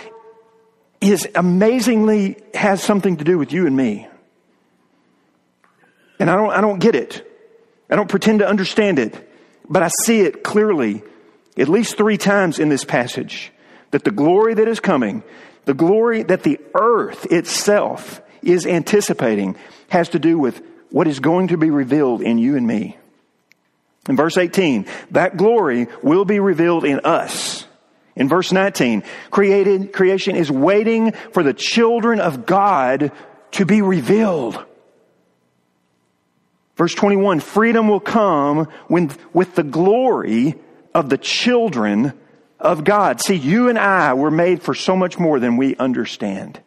is 1.02 1.28
amazingly 1.36 2.38
has 2.54 2.82
something 2.82 3.18
to 3.18 3.24
do 3.24 3.38
with 3.38 3.52
you 3.52 3.68
and 3.68 3.76
me. 3.76 4.08
And 6.20 6.30
I 6.30 6.36
don't, 6.36 6.52
I 6.52 6.62
don't 6.62 6.80
get 6.80 6.96
it. 6.96 7.28
I 7.92 7.96
don't 7.98 8.10
pretend 8.10 8.40
to 8.40 8.48
understand 8.48 9.00
it, 9.00 9.30
but 9.70 9.84
I 9.84 9.90
see 10.06 10.22
it 10.22 10.44
clearly 10.44 11.04
at 11.58 11.68
least 11.68 11.98
three 11.98 12.18
times 12.18 12.58
in 12.58 12.70
this 12.70 12.86
passage 12.86 13.52
that 13.92 14.06
the 14.06 14.12
glory 14.12 14.54
that 14.54 14.68
is 14.68 14.80
coming, 14.80 15.24
the 15.66 15.74
glory 15.74 16.24
that 16.24 16.44
the 16.44 16.60
earth 16.74 17.30
itself 17.32 18.22
is 18.42 18.66
anticipating, 18.66 19.58
has 19.90 20.10
to 20.10 20.20
do 20.20 20.40
with 20.40 20.64
what 20.90 21.08
is 21.08 21.20
going 21.20 21.50
to 21.50 21.58
be 21.58 21.70
revealed 21.70 22.22
in 22.22 22.38
you 22.38 22.56
and 22.56 22.66
me. 22.66 22.98
In 24.08 24.16
verse 24.16 24.38
18, 24.38 24.88
that 25.12 25.38
glory 25.38 25.88
will 26.02 26.26
be 26.26 26.40
revealed 26.40 26.86
in 26.86 27.02
us. 27.02 27.66
In 28.16 28.28
verse 28.28 28.52
19, 28.52 29.04
created, 29.30 29.94
creation 29.94 30.36
is 30.36 30.50
waiting 30.50 31.12
for 31.34 31.44
the 31.44 31.54
children 31.54 32.20
of 32.20 32.46
God 32.46 33.12
to 33.52 33.66
be 33.66 33.82
revealed. 33.82 34.66
Verse 36.82 36.96
21, 36.96 37.42
freedom 37.42 37.88
will 37.88 38.00
come 38.00 38.68
when, 38.88 39.12
with 39.34 39.54
the 39.54 39.62
glory 39.62 40.56
of 40.96 41.12
the 41.12 41.18
children 41.20 42.12
of 42.60 42.84
God. 42.84 43.22
See, 43.22 43.36
you 43.36 43.70
and 43.70 43.78
I 43.78 44.16
were 44.16 44.32
made 44.32 44.64
for 44.64 44.74
so 44.74 44.96
much 44.96 45.20
more 45.20 45.40
than 45.40 45.58
we 45.58 45.76
understand. 45.76 46.60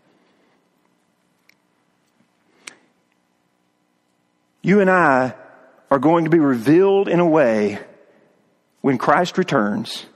You 4.62 4.80
and 4.80 4.88
I 4.88 5.35
are 5.90 5.99
going 5.99 6.26
to 6.26 6.30
be 6.30 6.38
revealed 6.38 7.09
in 7.09 7.18
a 7.18 7.26
way 7.26 7.80
when 8.83 8.99
Christ 8.99 9.37
returns 9.37 10.06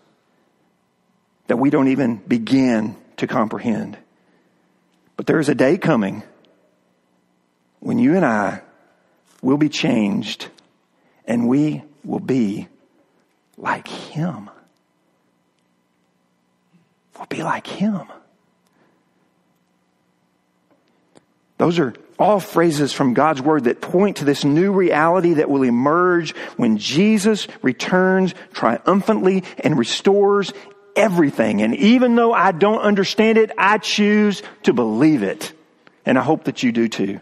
that 1.49 1.57
we 1.57 1.71
don't 1.71 1.89
even 1.89 2.19
begin 2.19 2.95
to 3.17 3.27
comprehend. 3.27 3.99
But 5.17 5.27
there 5.27 5.41
is 5.41 5.49
a 5.49 5.57
day 5.57 5.77
coming 5.77 6.23
when 7.81 7.99
you 7.99 8.15
and 8.15 8.25
I 8.25 8.63
will 9.43 9.57
be 9.57 9.69
changed 9.69 10.49
and 11.27 11.49
we 11.49 11.83
will 12.05 12.21
be 12.21 12.69
like 13.57 13.89
Him. 13.89 14.51
We'll 17.17 17.27
be 17.27 17.43
like 17.43 17.67
Him. 17.67 18.03
Those 21.59 21.81
are 21.81 21.93
all 22.19 22.41
phrases 22.41 22.93
from 22.93 23.15
God's 23.15 23.43
Word 23.43 23.65
that 23.65 23.81
point 23.81 24.19
to 24.19 24.25
this 24.25 24.45
new 24.45 24.73
reality 24.73 25.35
that 25.35 25.51
will 25.51 25.65
emerge 25.65 26.35
when 26.57 26.79
Jesus 26.79 27.49
returns 27.63 28.35
triumphantly 28.53 29.45
and 29.59 29.77
restores 29.77 30.53
everything. 30.95 31.63
And 31.63 31.75
even 31.77 32.15
though 32.15 32.33
I 32.33 32.53
don't 32.53 32.81
understand 32.81 33.39
it, 33.39 33.51
I 33.59 33.79
choose 33.79 34.43
to 34.65 34.73
believe 34.73 35.23
it. 35.23 35.53
And 36.07 36.17
I 36.17 36.23
hope 36.23 36.45
that 36.45 36.63
you 36.63 36.73
do 36.73 36.89
too. 36.89 37.21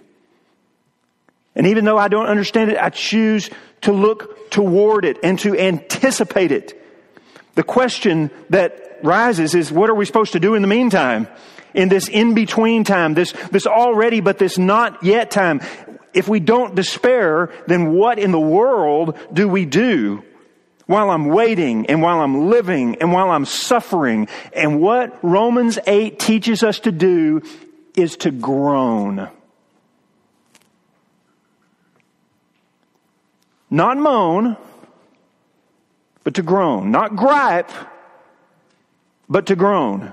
And 1.57 1.67
even 1.69 1.87
though 1.87 1.99
I 1.99 2.09
don't 2.09 2.27
understand 2.27 2.71
it, 2.71 2.77
I 2.77 2.91
choose 2.91 3.51
to 3.81 3.93
look 3.93 4.51
toward 4.51 5.05
it 5.05 5.19
and 5.23 5.39
to 5.41 5.59
anticipate 5.59 6.53
it. 6.53 6.81
The 7.55 7.63
question 7.63 8.31
that 8.51 8.99
rises 9.03 9.55
is 9.55 9.73
what 9.73 9.89
are 9.89 9.95
we 9.95 10.05
supposed 10.05 10.33
to 10.33 10.41
do 10.41 10.55
in 10.55 10.63
the 10.63 10.69
meantime? 10.69 11.27
In 11.73 11.89
this 11.89 12.09
in 12.09 12.35
between 12.35 12.85
time, 12.85 13.15
this, 13.15 13.33
this 13.51 13.67
already 13.67 14.21
but 14.21 14.39
this 14.39 14.59
not 14.59 15.03
yet 15.03 15.31
time. 15.31 15.61
If 16.13 16.29
we 16.29 16.41
don't 16.41 16.75
despair, 16.75 17.51
then 17.67 17.93
what 17.93 18.19
in 18.19 18.33
the 18.33 18.41
world 18.41 19.19
do 19.33 19.49
we 19.49 19.65
do 19.65 20.23
while 20.87 21.11
I'm 21.11 21.27
waiting 21.27 21.87
and 21.87 22.01
while 22.01 22.21
I'm 22.21 22.49
living 22.49 22.97
and 23.01 23.13
while 23.13 23.31
I'm 23.31 23.45
suffering? 23.45 24.29
And 24.55 24.81
what 24.81 25.19
Romans 25.23 25.79
8 25.87 26.19
teaches 26.19 26.63
us 26.63 26.81
to 26.81 26.93
do 26.93 27.43
is 27.95 28.17
to 28.19 28.31
groan. 28.31 29.31
Not 33.71 33.99
moan, 33.99 34.57
but 36.25 36.35
to 36.35 36.43
groan. 36.43 36.91
Not 36.91 37.17
gripe, 37.17 37.71
but 39.29 39.47
to 39.47 39.57
groan. 39.57 40.13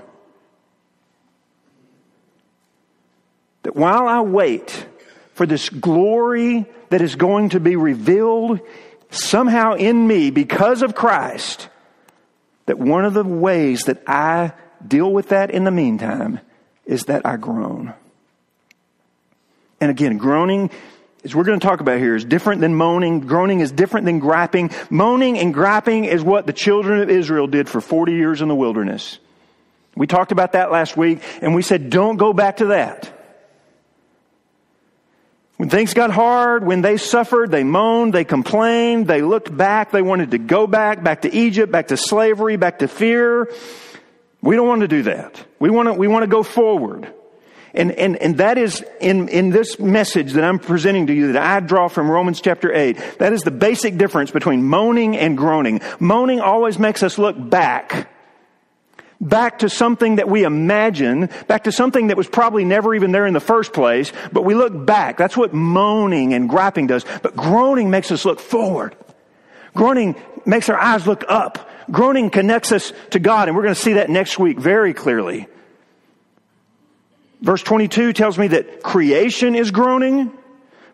That 3.62 3.76
while 3.76 4.06
I 4.06 4.20
wait 4.20 4.86
for 5.34 5.46
this 5.46 5.68
glory 5.68 6.66
that 6.90 7.00
is 7.00 7.16
going 7.16 7.50
to 7.50 7.60
be 7.60 7.76
revealed 7.76 8.60
somehow 9.10 9.74
in 9.74 10.06
me 10.06 10.30
because 10.30 10.82
of 10.82 10.94
Christ, 10.94 11.68
that 12.66 12.78
one 12.78 13.04
of 13.04 13.14
the 13.14 13.24
ways 13.24 13.84
that 13.84 14.02
I 14.06 14.52
deal 14.86 15.10
with 15.12 15.30
that 15.30 15.50
in 15.50 15.64
the 15.64 15.70
meantime 15.70 16.40
is 16.84 17.04
that 17.04 17.24
I 17.24 17.36
groan. 17.36 17.94
And 19.80 19.90
again, 19.90 20.18
groaning 20.18 20.70
as 21.24 21.34
we're 21.34 21.44
going 21.44 21.58
to 21.58 21.66
talk 21.66 21.80
about 21.80 21.98
here, 21.98 22.14
is 22.14 22.24
different 22.24 22.60
than 22.60 22.74
moaning. 22.74 23.20
Groaning 23.20 23.60
is 23.60 23.72
different 23.72 24.04
than 24.04 24.18
griping. 24.18 24.70
Moaning 24.90 25.38
and 25.38 25.54
griping 25.54 26.04
is 26.04 26.22
what 26.22 26.46
the 26.46 26.52
children 26.52 27.00
of 27.00 27.08
Israel 27.08 27.46
did 27.46 27.68
for 27.68 27.80
40 27.80 28.12
years 28.12 28.42
in 28.42 28.48
the 28.48 28.54
wilderness. 28.54 29.18
We 29.96 30.06
talked 30.06 30.32
about 30.32 30.52
that 30.52 30.70
last 30.70 30.96
week, 30.96 31.20
and 31.40 31.54
we 31.54 31.62
said, 31.62 31.88
don't 31.88 32.16
go 32.16 32.32
back 32.32 32.58
to 32.58 32.66
that. 32.66 33.10
When 35.56 35.70
things 35.70 35.94
got 35.94 36.10
hard, 36.10 36.66
when 36.66 36.82
they 36.82 36.96
suffered, 36.96 37.50
they 37.50 37.62
moaned, 37.62 38.12
they 38.12 38.24
complained, 38.24 39.06
they 39.06 39.22
looked 39.22 39.56
back, 39.56 39.92
they 39.92 40.02
wanted 40.02 40.32
to 40.32 40.38
go 40.38 40.66
back, 40.66 41.02
back 41.02 41.22
to 41.22 41.34
Egypt, 41.34 41.70
back 41.70 41.88
to 41.88 41.96
slavery, 41.96 42.56
back 42.56 42.80
to 42.80 42.88
fear. 42.88 43.50
We 44.42 44.56
don't 44.56 44.66
want 44.66 44.80
to 44.80 44.88
do 44.88 45.04
that. 45.04 45.42
We 45.60 45.70
want 45.70 45.86
to, 45.86 45.94
we 45.94 46.08
want 46.08 46.24
to 46.24 46.26
go 46.26 46.42
forward. 46.42 47.10
And, 47.74 47.90
and, 47.92 48.16
and 48.16 48.38
that 48.38 48.56
is 48.56 48.84
in, 49.00 49.28
in 49.28 49.50
this 49.50 49.80
message 49.80 50.32
that 50.34 50.44
I'm 50.44 50.60
presenting 50.60 51.08
to 51.08 51.12
you 51.12 51.32
that 51.32 51.42
I 51.42 51.58
draw 51.58 51.88
from 51.88 52.08
Romans 52.08 52.40
chapter 52.40 52.72
8. 52.72 53.18
That 53.18 53.32
is 53.32 53.42
the 53.42 53.50
basic 53.50 53.98
difference 53.98 54.30
between 54.30 54.62
moaning 54.62 55.16
and 55.16 55.36
groaning. 55.36 55.80
Moaning 55.98 56.40
always 56.40 56.78
makes 56.78 57.02
us 57.02 57.18
look 57.18 57.36
back. 57.36 58.08
Back 59.20 59.60
to 59.60 59.68
something 59.68 60.16
that 60.16 60.28
we 60.28 60.44
imagine, 60.44 61.28
back 61.48 61.64
to 61.64 61.72
something 61.72 62.08
that 62.08 62.16
was 62.16 62.28
probably 62.28 62.64
never 62.64 62.94
even 62.94 63.10
there 63.10 63.26
in 63.26 63.34
the 63.34 63.40
first 63.40 63.72
place, 63.72 64.12
but 64.32 64.42
we 64.42 64.54
look 64.54 64.86
back. 64.86 65.16
That's 65.16 65.36
what 65.36 65.52
moaning 65.52 66.32
and 66.32 66.48
griping 66.48 66.86
does. 66.86 67.04
But 67.22 67.34
groaning 67.34 67.90
makes 67.90 68.12
us 68.12 68.24
look 68.24 68.38
forward. 68.38 68.94
Groaning 69.74 70.14
makes 70.46 70.68
our 70.68 70.78
eyes 70.78 71.06
look 71.06 71.24
up. 71.28 71.70
Groaning 71.90 72.30
connects 72.30 72.70
us 72.70 72.92
to 73.10 73.18
God, 73.18 73.48
and 73.48 73.56
we're 73.56 73.62
going 73.62 73.74
to 73.74 73.80
see 73.80 73.94
that 73.94 74.10
next 74.10 74.38
week 74.38 74.58
very 74.58 74.94
clearly. 74.94 75.48
Verse 77.44 77.62
22 77.62 78.14
tells 78.14 78.38
me 78.38 78.48
that 78.48 78.82
creation 78.82 79.54
is 79.54 79.70
groaning. 79.70 80.32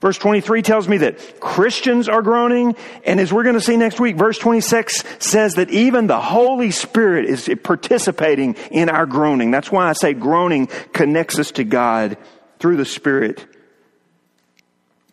Verse 0.00 0.19
23 0.19 0.62
tells 0.62 0.88
me 0.88 0.97
that 0.99 1.38
Christians 1.38 2.09
are 2.09 2.23
groaning. 2.23 2.75
And 3.04 3.21
as 3.21 3.33
we're 3.33 3.45
going 3.45 3.54
to 3.54 3.61
see 3.61 3.76
next 3.76 4.00
week, 4.00 4.16
verse 4.16 4.37
26 4.37 5.04
says 5.21 5.54
that 5.54 5.71
even 5.71 6.09
the 6.09 6.21
Holy 6.21 6.73
Spirit 6.73 7.26
is 7.26 7.49
participating 7.62 8.57
in 8.73 8.88
our 8.88 9.07
groaning. 9.07 9.52
That's 9.52 9.71
why 9.71 9.88
I 9.88 9.92
say 9.92 10.12
groaning 10.12 10.66
connects 10.92 11.38
us 11.38 11.52
to 11.52 11.62
God 11.62 12.16
through 12.59 12.79
the 12.79 12.85
Spirit. 12.85 13.46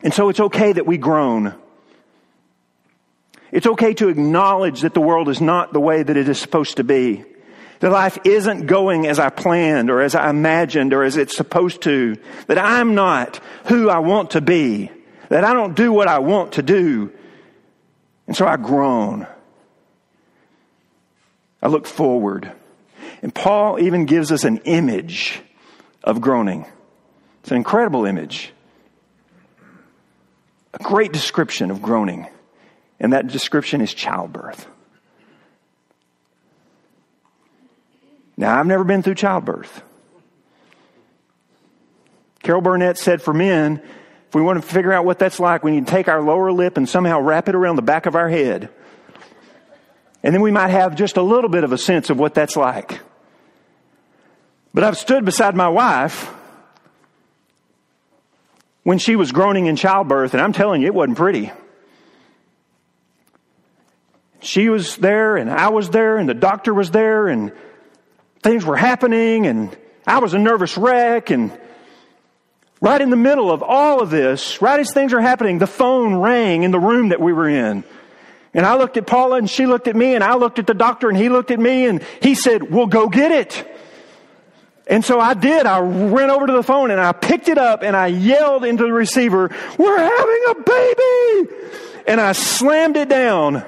And 0.01 0.11
so 0.11 0.29
it's 0.29 0.39
okay 0.39 0.73
that 0.73 0.87
we 0.87 0.97
groan. 0.97 1.53
It's 3.51 3.67
okay 3.67 3.93
to 3.93 4.09
acknowledge 4.09 4.81
that 4.81 4.95
the 4.95 5.01
world 5.01 5.29
is 5.29 5.39
not 5.39 5.71
the 5.71 5.79
way 5.79 6.01
that 6.01 6.17
it 6.17 6.27
is 6.27 6.39
supposed 6.39 6.77
to 6.77 6.83
be. 6.83 7.25
That 7.79 7.91
life 7.91 8.17
isn't 8.23 8.65
going 8.65 9.05
as 9.05 9.19
I 9.19 9.29
planned 9.29 9.89
or 9.89 10.01
as 10.01 10.15
I 10.15 10.29
imagined 10.29 10.93
or 10.93 11.03
as 11.03 11.15
it's 11.15 11.35
supposed 11.35 11.81
to. 11.83 12.15
That 12.47 12.57
I'm 12.57 12.95
not 12.95 13.39
who 13.65 13.89
I 13.89 13.99
want 13.99 14.31
to 14.31 14.41
be. 14.41 14.91
That 15.29 15.43
I 15.43 15.53
don't 15.53 15.75
do 15.75 15.91
what 15.91 16.07
I 16.07 16.19
want 16.19 16.53
to 16.53 16.63
do. 16.63 17.11
And 18.25 18.35
so 18.35 18.47
I 18.47 18.57
groan. 18.57 19.27
I 21.61 21.67
look 21.67 21.85
forward. 21.85 22.51
And 23.21 23.33
Paul 23.33 23.79
even 23.79 24.05
gives 24.05 24.31
us 24.31 24.43
an 24.43 24.57
image 24.65 25.39
of 26.03 26.21
groaning. 26.21 26.65
It's 27.41 27.51
an 27.51 27.57
incredible 27.57 28.05
image. 28.05 28.53
A 30.73 30.83
great 30.83 31.11
description 31.11 31.71
of 31.71 31.81
groaning. 31.81 32.27
And 32.99 33.13
that 33.13 33.27
description 33.27 33.81
is 33.81 33.93
childbirth. 33.93 34.67
Now, 38.37 38.59
I've 38.59 38.67
never 38.67 38.83
been 38.83 39.01
through 39.01 39.15
childbirth. 39.15 39.81
Carol 42.43 42.61
Burnett 42.61 42.97
said 42.97 43.21
for 43.21 43.33
men, 43.33 43.81
if 44.27 44.35
we 44.35 44.41
want 44.41 44.61
to 44.61 44.67
figure 44.67 44.93
out 44.93 45.05
what 45.05 45.19
that's 45.19 45.39
like, 45.39 45.63
we 45.63 45.71
need 45.71 45.87
to 45.87 45.91
take 45.91 46.07
our 46.07 46.21
lower 46.21 46.51
lip 46.51 46.77
and 46.77 46.87
somehow 46.87 47.19
wrap 47.19 47.49
it 47.49 47.55
around 47.55 47.77
the 47.77 47.81
back 47.81 48.05
of 48.05 48.15
our 48.15 48.29
head. 48.29 48.69
And 50.23 50.35
then 50.35 50.41
we 50.41 50.51
might 50.51 50.69
have 50.69 50.95
just 50.95 51.17
a 51.17 51.21
little 51.21 51.49
bit 51.49 51.63
of 51.63 51.71
a 51.71 51.77
sense 51.77 52.09
of 52.09 52.19
what 52.19 52.33
that's 52.33 52.55
like. 52.55 52.99
But 54.73 54.83
I've 54.83 54.97
stood 54.97 55.25
beside 55.25 55.55
my 55.55 55.69
wife 55.69 56.31
when 58.83 58.99
she 58.99 59.15
was 59.15 59.31
groaning 59.31 59.65
in 59.65 59.75
childbirth, 59.75 60.33
and 60.33 60.41
I'm 60.41 60.53
telling 60.53 60.81
you, 60.81 60.87
it 60.87 60.93
wasn't 60.93 61.17
pretty. 61.17 61.51
She 64.39 64.69
was 64.69 64.95
there, 64.97 65.35
and 65.35 65.49
I 65.49 65.69
was 65.69 65.89
there, 65.89 66.17
and 66.17 66.29
the 66.29 66.33
doctor 66.33 66.73
was 66.73 66.91
there, 66.91 67.27
and 67.27 67.51
things 68.41 68.65
were 68.65 68.77
happening 68.77 69.47
and 69.47 69.75
I 70.05 70.19
was 70.19 70.33
a 70.33 70.39
nervous 70.39 70.77
wreck 70.77 71.29
and 71.29 71.51
right 72.79 73.01
in 73.01 73.09
the 73.09 73.15
middle 73.17 73.51
of 73.51 73.63
all 73.63 74.01
of 74.01 74.09
this, 74.09 74.61
right 74.61 74.79
as 74.79 74.93
things 74.93 75.13
are 75.13 75.21
happening, 75.21 75.57
the 75.57 75.67
phone 75.67 76.15
rang 76.15 76.63
in 76.63 76.71
the 76.71 76.79
room 76.79 77.09
that 77.09 77.19
we 77.19 77.33
were 77.33 77.49
in. 77.49 77.83
And 78.53 78.65
I 78.65 78.75
looked 78.75 78.97
at 78.97 79.05
Paula 79.05 79.37
and 79.37 79.49
she 79.49 79.65
looked 79.65 79.87
at 79.87 79.95
me 79.95 80.15
and 80.15 80.23
I 80.23 80.35
looked 80.35 80.59
at 80.59 80.67
the 80.67 80.73
doctor 80.73 81.09
and 81.09 81.17
he 81.17 81.29
looked 81.29 81.51
at 81.51 81.59
me 81.59 81.85
and 81.85 82.01
he 82.21 82.33
said, 82.33 82.71
"We'll 82.71 82.87
go 82.87 83.07
get 83.09 83.31
it. 83.31 83.67
And 84.89 85.03
so 85.03 85.19
I 85.19 85.33
did. 85.33 85.65
I 85.65 85.81
went 85.81 86.31
over 86.31 86.47
to 86.47 86.53
the 86.53 86.63
phone 86.63 86.91
and 86.91 86.99
I 86.99 87.11
picked 87.11 87.49
it 87.49 87.57
up 87.57 87.83
and 87.83 87.95
I 87.95 88.07
yelled 88.07 88.63
into 88.63 88.83
the 88.83 88.93
receiver, 88.93 89.51
we're 89.77 89.97
having 89.97 90.43
a 90.49 90.55
baby. 90.63 91.53
And 92.07 92.21
I 92.21 92.31
slammed 92.31 92.95
it 92.95 93.09
down. 93.09 93.65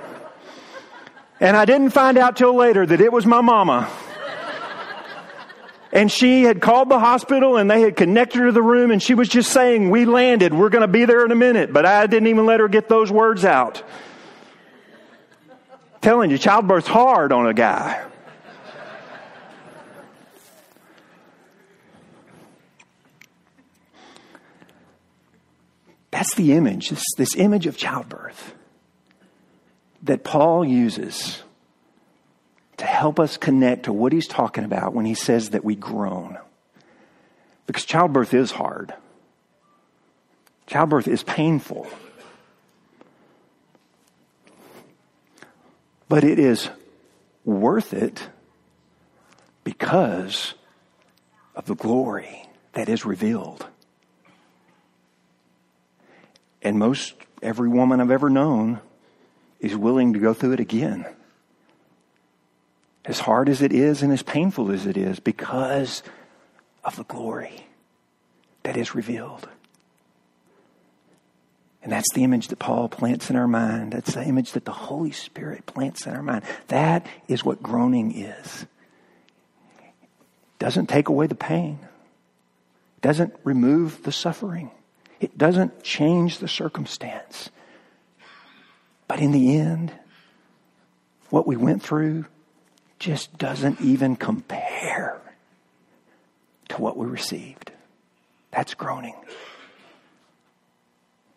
And 1.42 1.58
I 1.58 1.66
didn't 1.66 1.90
find 1.90 2.18
out 2.18 2.38
till 2.38 2.56
later 2.56 2.86
that 2.86 3.02
it 3.02 3.12
was 3.12 3.26
my 3.26 3.42
mama. 3.42 3.90
And 5.92 6.12
she 6.12 6.44
had 6.44 6.62
called 6.62 6.90
the 6.90 7.00
hospital 7.00 7.58
and 7.58 7.70
they 7.70 7.82
had 7.82 7.96
connected 7.96 8.40
her 8.40 8.46
to 8.48 8.52
the 8.52 8.62
room 8.62 8.92
and 8.92 9.02
she 9.02 9.16
was 9.16 9.28
just 9.28 9.52
saying, 9.52 9.90
we 9.90 10.06
landed. 10.06 10.54
We're 10.54 10.70
going 10.70 10.84
to 10.84 10.88
be 10.88 11.06
there 11.06 11.26
in 11.26 11.32
a 11.32 11.36
minute. 11.36 11.74
But 11.74 11.86
I 11.86 12.06
didn't 12.06 12.28
even 12.28 12.46
let 12.46 12.60
her 12.60 12.68
get 12.68 12.90
those 12.90 13.12
words 13.12 13.44
out. 13.44 13.82
Telling 16.02 16.30
you, 16.30 16.38
childbirth's 16.38 16.88
hard 16.88 17.32
on 17.32 17.48
a 17.48 17.54
guy. 17.54 18.06
That's 26.12 26.34
the 26.36 26.54
image, 26.54 26.90
this, 26.90 27.04
this 27.18 27.36
image 27.36 27.66
of 27.66 27.78
childbirth 27.78 28.54
that 30.04 30.24
Paul 30.24 30.66
uses 30.66 31.44
to 32.80 32.86
help 32.86 33.20
us 33.20 33.38
connect 33.38 33.84
to 33.84 33.94
what 33.94 34.14
he's 34.14 34.28
talking 34.28 34.64
about 34.64 34.94
when 34.94 35.06
he 35.06 35.14
says 35.14 35.52
that 35.52 35.64
we 35.64 35.76
groan. 35.76 36.38
Because 37.68 37.86
childbirth 37.86 38.34
is 38.34 38.52
hard, 38.52 38.94
childbirth 40.66 41.08
is 41.08 41.22
painful. 41.24 41.88
But 46.08 46.24
it 46.24 46.40
is 46.40 46.70
worth 47.46 47.94
it 47.94 48.28
because 49.64 50.56
of 51.56 51.66
the 51.66 51.76
glory 51.76 52.50
that 52.74 52.90
is 52.90 53.06
revealed. 53.06 53.68
And 56.64 56.80
most 56.80 57.14
every 57.44 57.70
woman 57.70 58.02
I've 58.02 58.10
ever 58.10 58.30
known 58.30 58.80
is 59.60 59.76
willing 59.76 60.14
to 60.14 60.20
go 60.20 60.34
through 60.34 60.54
it 60.54 60.60
again. 60.60 61.06
As 63.10 63.20
hard 63.20 63.50
as 63.50 63.64
it 63.64 63.74
is 63.74 64.04
and 64.04 64.14
as 64.14 64.22
painful 64.22 64.72
as 64.72 64.86
it 64.86 64.96
is, 64.96 65.20
because 65.20 66.04
of 66.84 66.96
the 66.96 67.04
glory 67.06 67.66
that 68.62 68.78
is 68.78 68.94
revealed. 68.94 69.50
And 71.82 71.92
that's 71.92 72.14
the 72.14 72.24
image 72.24 72.50
that 72.50 72.60
Paul 72.60 72.88
plants 72.88 73.32
in 73.32 73.36
our 73.36 73.48
mind. 73.48 73.94
That's 73.94 74.14
the 74.14 74.24
image 74.24 74.52
that 74.52 74.66
the 74.66 74.72
Holy 74.72 75.10
Spirit 75.10 75.66
plants 75.66 76.06
in 76.06 76.14
our 76.14 76.22
mind. 76.22 76.44
That 76.68 77.08
is 77.28 77.44
what 77.44 77.64
groaning 77.64 78.16
is. 78.16 78.68
It 79.80 80.60
doesn't 80.60 80.86
take 80.86 81.10
away 81.10 81.26
the 81.26 81.34
pain. 81.34 81.80
It 81.82 83.02
doesn't 83.02 83.34
remove 83.44 84.04
the 84.04 84.12
suffering. 84.12 84.70
It 85.20 85.36
doesn't 85.36 85.82
change 85.82 86.38
the 86.38 86.48
circumstance. 86.48 87.50
But 89.08 89.20
in 89.20 89.32
the 89.32 89.58
end, 89.58 89.94
what 91.32 91.48
we 91.48 91.56
went 91.56 91.82
through 91.82 92.26
just 93.00 93.38
doesn't 93.38 93.80
even 93.82 94.16
compare 94.16 95.20
to 96.68 96.82
what 96.82 96.98
we 96.98 97.08
received. 97.08 97.72
That's 98.52 98.74
groaning. 98.74 99.16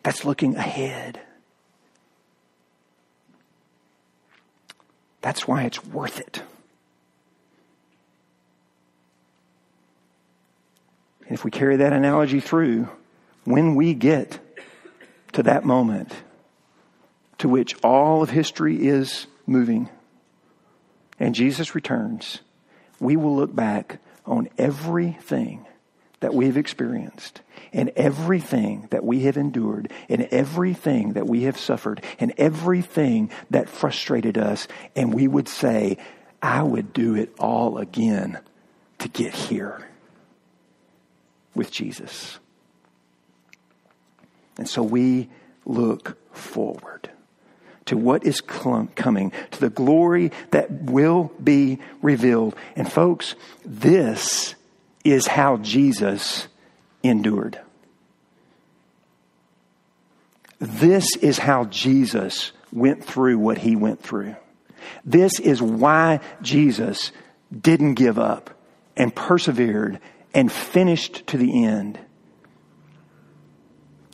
That's 0.02 0.24
looking 0.24 0.56
ahead. 0.56 1.20
That's 5.20 5.46
why 5.46 5.62
it's 5.62 5.84
worth 5.84 6.18
it. 6.18 6.42
And 11.26 11.38
if 11.38 11.44
we 11.44 11.52
carry 11.52 11.76
that 11.76 11.92
analogy 11.92 12.40
through, 12.40 12.88
when 13.44 13.76
we 13.76 13.94
get 13.94 14.38
to 15.32 15.44
that 15.44 15.64
moment 15.64 16.12
to 17.38 17.48
which 17.48 17.74
all 17.82 18.22
of 18.22 18.30
history 18.30 18.86
is 18.86 19.26
moving 19.46 19.88
and 21.22 21.36
Jesus 21.36 21.76
returns, 21.76 22.40
we 22.98 23.16
will 23.16 23.36
look 23.36 23.54
back 23.54 24.00
on 24.26 24.48
everything 24.58 25.64
that 26.18 26.34
we've 26.34 26.56
experienced 26.56 27.42
and 27.72 27.90
everything 27.90 28.88
that 28.90 29.04
we 29.04 29.20
have 29.20 29.36
endured 29.36 29.92
and 30.08 30.22
everything 30.32 31.12
that 31.12 31.28
we 31.28 31.44
have 31.44 31.56
suffered 31.56 32.02
and 32.18 32.34
everything 32.38 33.30
that 33.50 33.68
frustrated 33.68 34.36
us. 34.36 34.66
And 34.96 35.14
we 35.14 35.28
would 35.28 35.46
say, 35.46 35.96
I 36.42 36.60
would 36.64 36.92
do 36.92 37.14
it 37.14 37.32
all 37.38 37.78
again 37.78 38.40
to 38.98 39.08
get 39.08 39.32
here 39.32 39.88
with 41.54 41.70
Jesus. 41.70 42.40
And 44.58 44.68
so 44.68 44.82
we 44.82 45.28
look 45.64 46.16
forward 46.34 47.10
to 47.86 47.96
what 47.96 48.24
is 48.24 48.40
coming, 48.40 49.32
to 49.50 49.60
the 49.60 49.70
glory 49.70 50.32
that 50.50 50.70
will 50.70 51.32
be 51.42 51.78
revealed. 52.00 52.54
And 52.76 52.90
folks, 52.90 53.34
this 53.64 54.54
is 55.04 55.26
how 55.26 55.56
Jesus 55.58 56.48
endured. 57.02 57.58
This 60.58 61.16
is 61.16 61.38
how 61.38 61.64
Jesus 61.64 62.52
went 62.72 63.04
through 63.04 63.38
what 63.38 63.58
he 63.58 63.74
went 63.74 64.00
through. 64.00 64.36
This 65.04 65.40
is 65.40 65.60
why 65.60 66.20
Jesus 66.40 67.10
didn't 67.50 67.94
give 67.94 68.18
up 68.18 68.50
and 68.96 69.14
persevered 69.14 69.98
and 70.32 70.50
finished 70.50 71.26
to 71.28 71.36
the 71.36 71.64
end. 71.64 71.98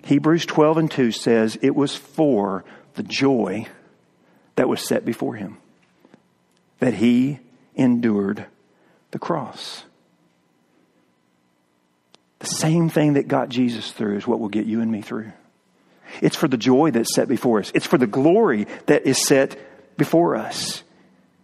Hebrews 0.05 0.47
12 0.47 0.79
and 0.79 0.91
2 0.91 1.13
says 1.13 1.59
it 1.61 1.75
was 1.75 1.95
for 1.95 2.65
the 2.99 3.03
joy 3.05 3.67
that 4.57 4.69
was 4.69 4.87
set 4.87 5.05
before 5.05 5.37
him 5.37 5.57
that 6.81 6.95
he 6.95 7.39
endured 7.77 8.45
the 9.13 9.19
cross. 9.19 9.85
The 12.41 12.47
same 12.47 12.89
thing 12.91 13.15
that 13.15 13.29
got 13.29 13.49
Jesus 13.49 13.93
through 13.93 14.17
is 14.17 14.27
what 14.27 14.41
will 14.41 14.49
get 14.49 14.67
you 14.67 14.81
and 14.81 14.91
me 14.91 15.01
through. 15.01 15.33
It's 16.21 16.37
for 16.37 16.49
the 16.49 16.57
joy 16.57 16.91
that's 16.91 17.15
set 17.15 17.29
before 17.29 17.61
us. 17.61 17.71
It's 17.73 17.87
for 17.87 17.99
the 17.99 18.07
glory 18.07 18.67
that 18.87 19.07
is 19.07 19.25
set 19.25 19.57
before 19.97 20.35
us. 20.35 20.83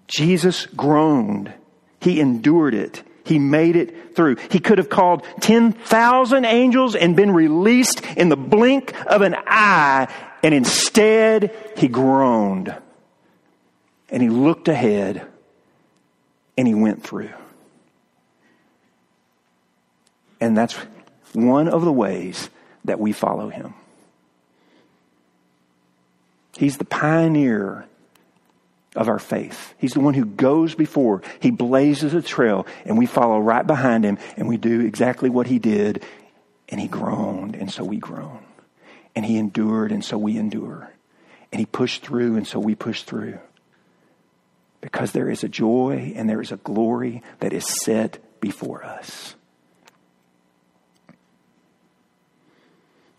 Jesus 0.08 0.66
groaned. 0.66 1.52
He 2.00 2.20
endured 2.20 2.74
it. 2.74 3.02
He 3.24 3.38
made 3.38 3.76
it 3.76 4.16
through. 4.16 4.36
He 4.50 4.58
could 4.58 4.78
have 4.78 4.88
called 4.88 5.24
10,000 5.40 6.44
angels 6.44 6.94
and 6.94 7.16
been 7.16 7.30
released 7.30 8.04
in 8.16 8.28
the 8.28 8.36
blink 8.36 8.94
of 9.06 9.22
an 9.22 9.34
eye, 9.46 10.12
and 10.44 10.52
instead 10.52 11.56
he 11.78 11.88
groaned. 11.88 12.76
And 14.10 14.22
he 14.22 14.28
looked 14.28 14.68
ahead 14.68 15.26
and 16.58 16.68
he 16.68 16.74
went 16.74 17.02
through. 17.02 17.32
And 20.42 20.56
that's 20.56 20.74
one 21.32 21.66
of 21.66 21.82
the 21.82 21.92
ways 21.92 22.50
that 22.84 23.00
we 23.00 23.12
follow 23.12 23.48
him. 23.48 23.72
He's 26.58 26.76
the 26.76 26.84
pioneer 26.84 27.86
of 28.94 29.08
our 29.08 29.18
faith. 29.18 29.74
He's 29.78 29.94
the 29.94 30.00
one 30.00 30.12
who 30.12 30.26
goes 30.26 30.74
before. 30.74 31.22
He 31.40 31.50
blazes 31.50 32.12
a 32.12 32.20
trail 32.20 32.66
and 32.84 32.98
we 32.98 33.06
follow 33.06 33.38
right 33.38 33.66
behind 33.66 34.04
him 34.04 34.18
and 34.36 34.46
we 34.46 34.58
do 34.58 34.82
exactly 34.82 35.30
what 35.30 35.46
he 35.46 35.58
did. 35.58 36.04
And 36.68 36.78
he 36.78 36.86
groaned 36.86 37.56
and 37.56 37.72
so 37.72 37.82
we 37.82 37.96
groan. 37.96 38.43
And 39.16 39.24
he 39.24 39.36
endured 39.36 39.92
and 39.92 40.04
so 40.04 40.18
we 40.18 40.36
endure. 40.36 40.92
And 41.52 41.60
he 41.60 41.66
pushed 41.66 42.02
through 42.02 42.36
and 42.36 42.46
so 42.46 42.58
we 42.58 42.74
push 42.74 43.02
through. 43.02 43.38
Because 44.80 45.12
there 45.12 45.30
is 45.30 45.44
a 45.44 45.48
joy 45.48 46.12
and 46.16 46.28
there 46.28 46.40
is 46.40 46.52
a 46.52 46.56
glory 46.56 47.22
that 47.38 47.52
is 47.52 47.64
set 47.84 48.18
before 48.40 48.84
us. 48.84 49.34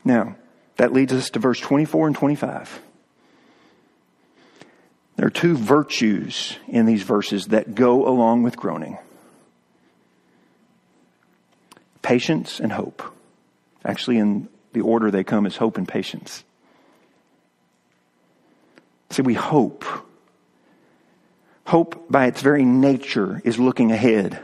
Now, 0.03 0.36
that 0.77 0.93
leads 0.93 1.13
us 1.13 1.29
to 1.31 1.39
verse 1.39 1.60
24 1.60 2.08
and 2.08 2.15
25. 2.15 2.81
There 5.15 5.27
are 5.27 5.31
two 5.31 5.55
virtues 5.55 6.58
in 6.67 6.86
these 6.86 7.03
verses 7.03 7.47
that 7.47 7.73
go 7.73 8.08
along 8.08 8.43
with 8.43 8.58
groaning 8.58 8.97
patience 12.05 12.60
and 12.60 12.71
hope. 12.71 13.01
Actually, 13.84 14.19
in 14.19 14.47
the 14.75 14.81
order 14.81 15.09
they 15.09 15.23
come 15.23 15.47
is 15.47 15.55
hope 15.55 15.77
and 15.77 15.88
patience. 15.88 16.43
See, 19.09 19.21
we 19.21 19.33
hope. 19.33 19.85
Hope, 21.65 22.11
by 22.11 22.27
its 22.27 22.41
very 22.41 22.65
nature, 22.65 23.41
is 23.45 23.57
looking 23.57 23.91
ahead 23.91 24.38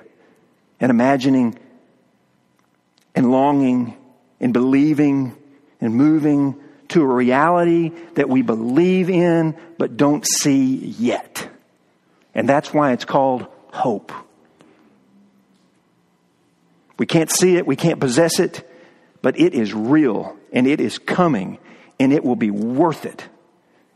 and 0.79 0.89
imagining 0.89 1.59
and 3.13 3.29
longing 3.29 3.97
and 4.39 4.53
believing 4.53 5.35
and 5.81 5.93
moving 5.93 6.55
to 6.87 7.01
a 7.01 7.05
reality 7.05 7.91
that 8.15 8.29
we 8.29 8.41
believe 8.41 9.09
in 9.09 9.55
but 9.77 9.97
don't 9.97 10.25
see 10.25 10.75
yet. 10.75 11.47
And 12.33 12.47
that's 12.47 12.73
why 12.73 12.93
it's 12.93 13.05
called 13.05 13.47
hope. 13.71 14.13
We 16.97 17.05
can't 17.05 17.29
see 17.29 17.57
it, 17.57 17.67
we 17.67 17.75
can't 17.75 17.99
possess 17.99 18.39
it, 18.39 18.65
but 19.21 19.39
it 19.39 19.53
is 19.53 19.73
real 19.73 20.37
and 20.51 20.67
it 20.67 20.79
is 20.79 20.97
coming 20.99 21.57
and 21.99 22.11
it 22.13 22.23
will 22.23 22.35
be 22.35 22.51
worth 22.51 23.05
it. 23.05 23.25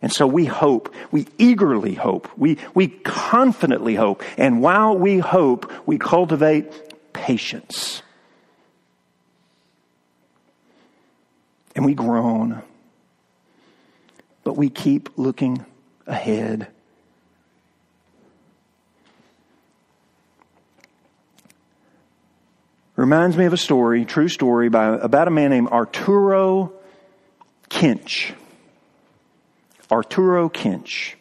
And 0.01 0.11
so 0.11 0.27
we 0.27 0.45
hope, 0.45 0.93
we 1.11 1.27
eagerly 1.37 1.95
hope, 1.95 2.29
we, 2.37 2.57
we 2.75 2.87
confidently 2.89 3.95
hope, 3.95 4.23
and 4.37 4.61
while 4.61 4.95
we 4.95 5.17
hope, 5.17 5.71
we 5.87 5.97
cultivate 5.97 7.13
patience. 7.13 8.03
and 11.75 11.85
we 11.85 11.93
groan. 11.93 12.61
But 14.43 14.55
we 14.55 14.69
keep 14.69 15.09
looking 15.17 15.65
ahead. 16.07 16.67
Reminds 22.95 23.35
me 23.35 23.45
of 23.45 23.53
a 23.53 23.57
story, 23.57 24.05
true 24.05 24.29
story, 24.29 24.69
by, 24.69 24.95
about 24.95 25.27
a 25.27 25.31
man 25.31 25.49
named 25.49 25.67
Arturo 25.67 26.71
Kinch. 27.69 28.33
Arturo 29.91 30.49
Kinch 30.49 31.15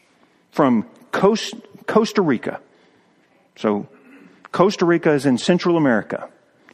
from 0.52 0.86
Costa 1.10 2.22
Rica. 2.22 2.60
So, 3.56 3.88
Costa 4.52 4.84
Rica 4.84 5.12
is 5.12 5.26
in 5.26 5.36
Central 5.36 5.76
America. 5.76 6.28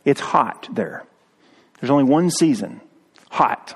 It's 0.05 0.21
hot 0.21 0.69
there. 0.73 1.05
There's 1.81 1.91
only 1.91 2.05
one 2.05 2.31
season 2.31 2.81
hot. 3.31 3.75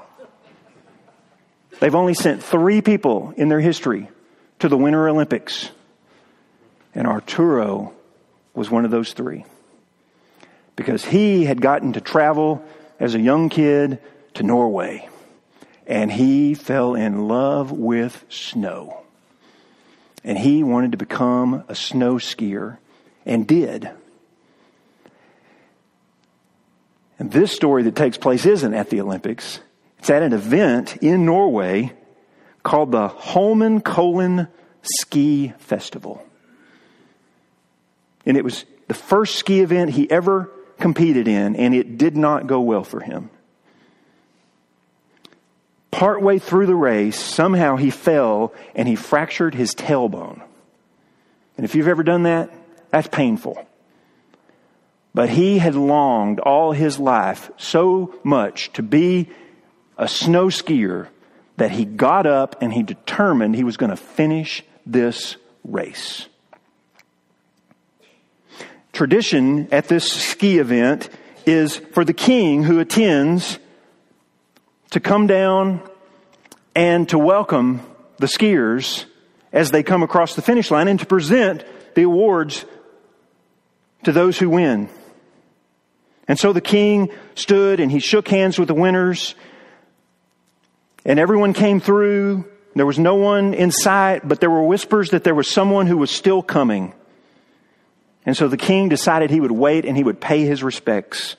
They've 1.80 1.94
only 1.94 2.14
sent 2.14 2.42
three 2.42 2.82
people 2.82 3.32
in 3.36 3.48
their 3.48 3.60
history 3.60 4.10
to 4.58 4.68
the 4.68 4.76
Winter 4.76 5.08
Olympics. 5.08 5.70
And 6.94 7.06
Arturo 7.06 7.92
was 8.54 8.70
one 8.70 8.84
of 8.84 8.90
those 8.90 9.12
three. 9.12 9.44
Because 10.76 11.04
he 11.04 11.44
had 11.44 11.60
gotten 11.60 11.92
to 11.92 12.00
travel 12.00 12.64
as 12.98 13.14
a 13.14 13.20
young 13.20 13.48
kid 13.48 14.00
to 14.34 14.42
Norway. 14.42 15.08
and 15.86 16.10
he 16.10 16.54
fell 16.54 16.94
in 16.94 17.28
love 17.28 17.70
with 17.70 18.24
snow. 18.28 19.02
And 20.22 20.38
he 20.38 20.62
wanted 20.62 20.92
to 20.92 20.98
become 20.98 21.64
a 21.68 21.74
snow 21.74 22.14
skier 22.14 22.78
and 23.26 23.46
did. 23.46 23.90
And 27.18 27.30
this 27.30 27.52
story 27.52 27.82
that 27.84 27.94
takes 27.94 28.16
place 28.16 28.46
isn't 28.46 28.74
at 28.74 28.90
the 28.90 29.00
Olympics. 29.00 29.60
It's 29.98 30.10
at 30.10 30.22
an 30.22 30.32
event 30.32 30.96
in 30.98 31.26
Norway 31.26 31.92
called 32.62 32.92
the 32.92 33.08
Holmenkollen 33.08 34.48
Ski 34.82 35.52
Festival. 35.58 36.24
And 38.26 38.36
it 38.36 38.44
was 38.44 38.64
the 38.88 38.94
first 38.94 39.36
ski 39.36 39.60
event 39.60 39.90
he 39.90 40.10
ever 40.10 40.50
competed 40.78 41.28
in, 41.28 41.56
and 41.56 41.74
it 41.74 41.98
did 41.98 42.16
not 42.16 42.46
go 42.46 42.60
well 42.60 42.84
for 42.84 43.00
him. 43.00 43.30
Partway 45.90 46.38
through 46.38 46.66
the 46.66 46.74
race, 46.74 47.18
somehow 47.18 47.76
he 47.76 47.90
fell 47.90 48.52
and 48.74 48.88
he 48.88 48.96
fractured 48.96 49.54
his 49.54 49.74
tailbone. 49.74 50.42
And 51.56 51.64
if 51.64 51.74
you've 51.74 51.86
ever 51.86 52.02
done 52.02 52.24
that, 52.24 52.50
that's 52.90 53.06
painful. 53.06 53.64
But 55.14 55.30
he 55.30 55.58
had 55.58 55.76
longed 55.76 56.40
all 56.40 56.72
his 56.72 56.98
life 56.98 57.50
so 57.56 58.12
much 58.24 58.72
to 58.72 58.82
be 58.82 59.28
a 59.96 60.08
snow 60.08 60.46
skier 60.46 61.08
that 61.56 61.70
he 61.70 61.84
got 61.84 62.26
up 62.26 62.60
and 62.60 62.72
he 62.72 62.82
determined 62.82 63.54
he 63.54 63.62
was 63.62 63.76
going 63.76 63.90
to 63.90 63.96
finish 63.96 64.64
this 64.84 65.36
race. 65.62 66.26
Tradition 68.94 69.66
at 69.72 69.88
this 69.88 70.10
ski 70.10 70.58
event 70.58 71.08
is 71.46 71.76
for 71.76 72.04
the 72.04 72.12
king 72.12 72.62
who 72.62 72.78
attends 72.78 73.58
to 74.90 75.00
come 75.00 75.26
down 75.26 75.82
and 76.76 77.08
to 77.08 77.18
welcome 77.18 77.80
the 78.18 78.28
skiers 78.28 79.06
as 79.52 79.72
they 79.72 79.82
come 79.82 80.04
across 80.04 80.36
the 80.36 80.42
finish 80.42 80.70
line 80.70 80.86
and 80.86 81.00
to 81.00 81.06
present 81.06 81.64
the 81.96 82.02
awards 82.02 82.64
to 84.04 84.12
those 84.12 84.38
who 84.38 84.48
win. 84.48 84.88
And 86.28 86.38
so 86.38 86.52
the 86.52 86.60
king 86.60 87.10
stood 87.34 87.80
and 87.80 87.90
he 87.90 87.98
shook 87.98 88.28
hands 88.28 88.60
with 88.60 88.68
the 88.68 88.74
winners 88.74 89.34
and 91.04 91.18
everyone 91.18 91.52
came 91.52 91.80
through. 91.80 92.48
There 92.76 92.86
was 92.86 93.00
no 93.00 93.16
one 93.16 93.54
in 93.54 93.72
sight, 93.72 94.26
but 94.26 94.38
there 94.38 94.50
were 94.50 94.62
whispers 94.62 95.10
that 95.10 95.24
there 95.24 95.34
was 95.34 95.50
someone 95.50 95.88
who 95.88 95.96
was 95.96 96.12
still 96.12 96.42
coming. 96.44 96.94
And 98.26 98.36
so 98.36 98.48
the 98.48 98.56
king 98.56 98.88
decided 98.88 99.30
he 99.30 99.40
would 99.40 99.52
wait 99.52 99.84
and 99.84 99.96
he 99.96 100.04
would 100.04 100.20
pay 100.20 100.44
his 100.44 100.62
respects 100.62 101.36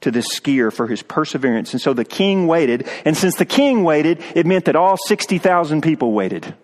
to 0.00 0.10
this 0.10 0.28
skier 0.28 0.72
for 0.72 0.86
his 0.86 1.02
perseverance. 1.02 1.72
And 1.72 1.80
so 1.80 1.92
the 1.92 2.04
king 2.04 2.46
waited. 2.46 2.88
And 3.04 3.16
since 3.16 3.36
the 3.36 3.44
king 3.44 3.84
waited, 3.84 4.22
it 4.34 4.46
meant 4.46 4.66
that 4.66 4.76
all 4.76 4.96
60,000 4.96 5.80
people 5.82 6.12
waited. 6.12 6.54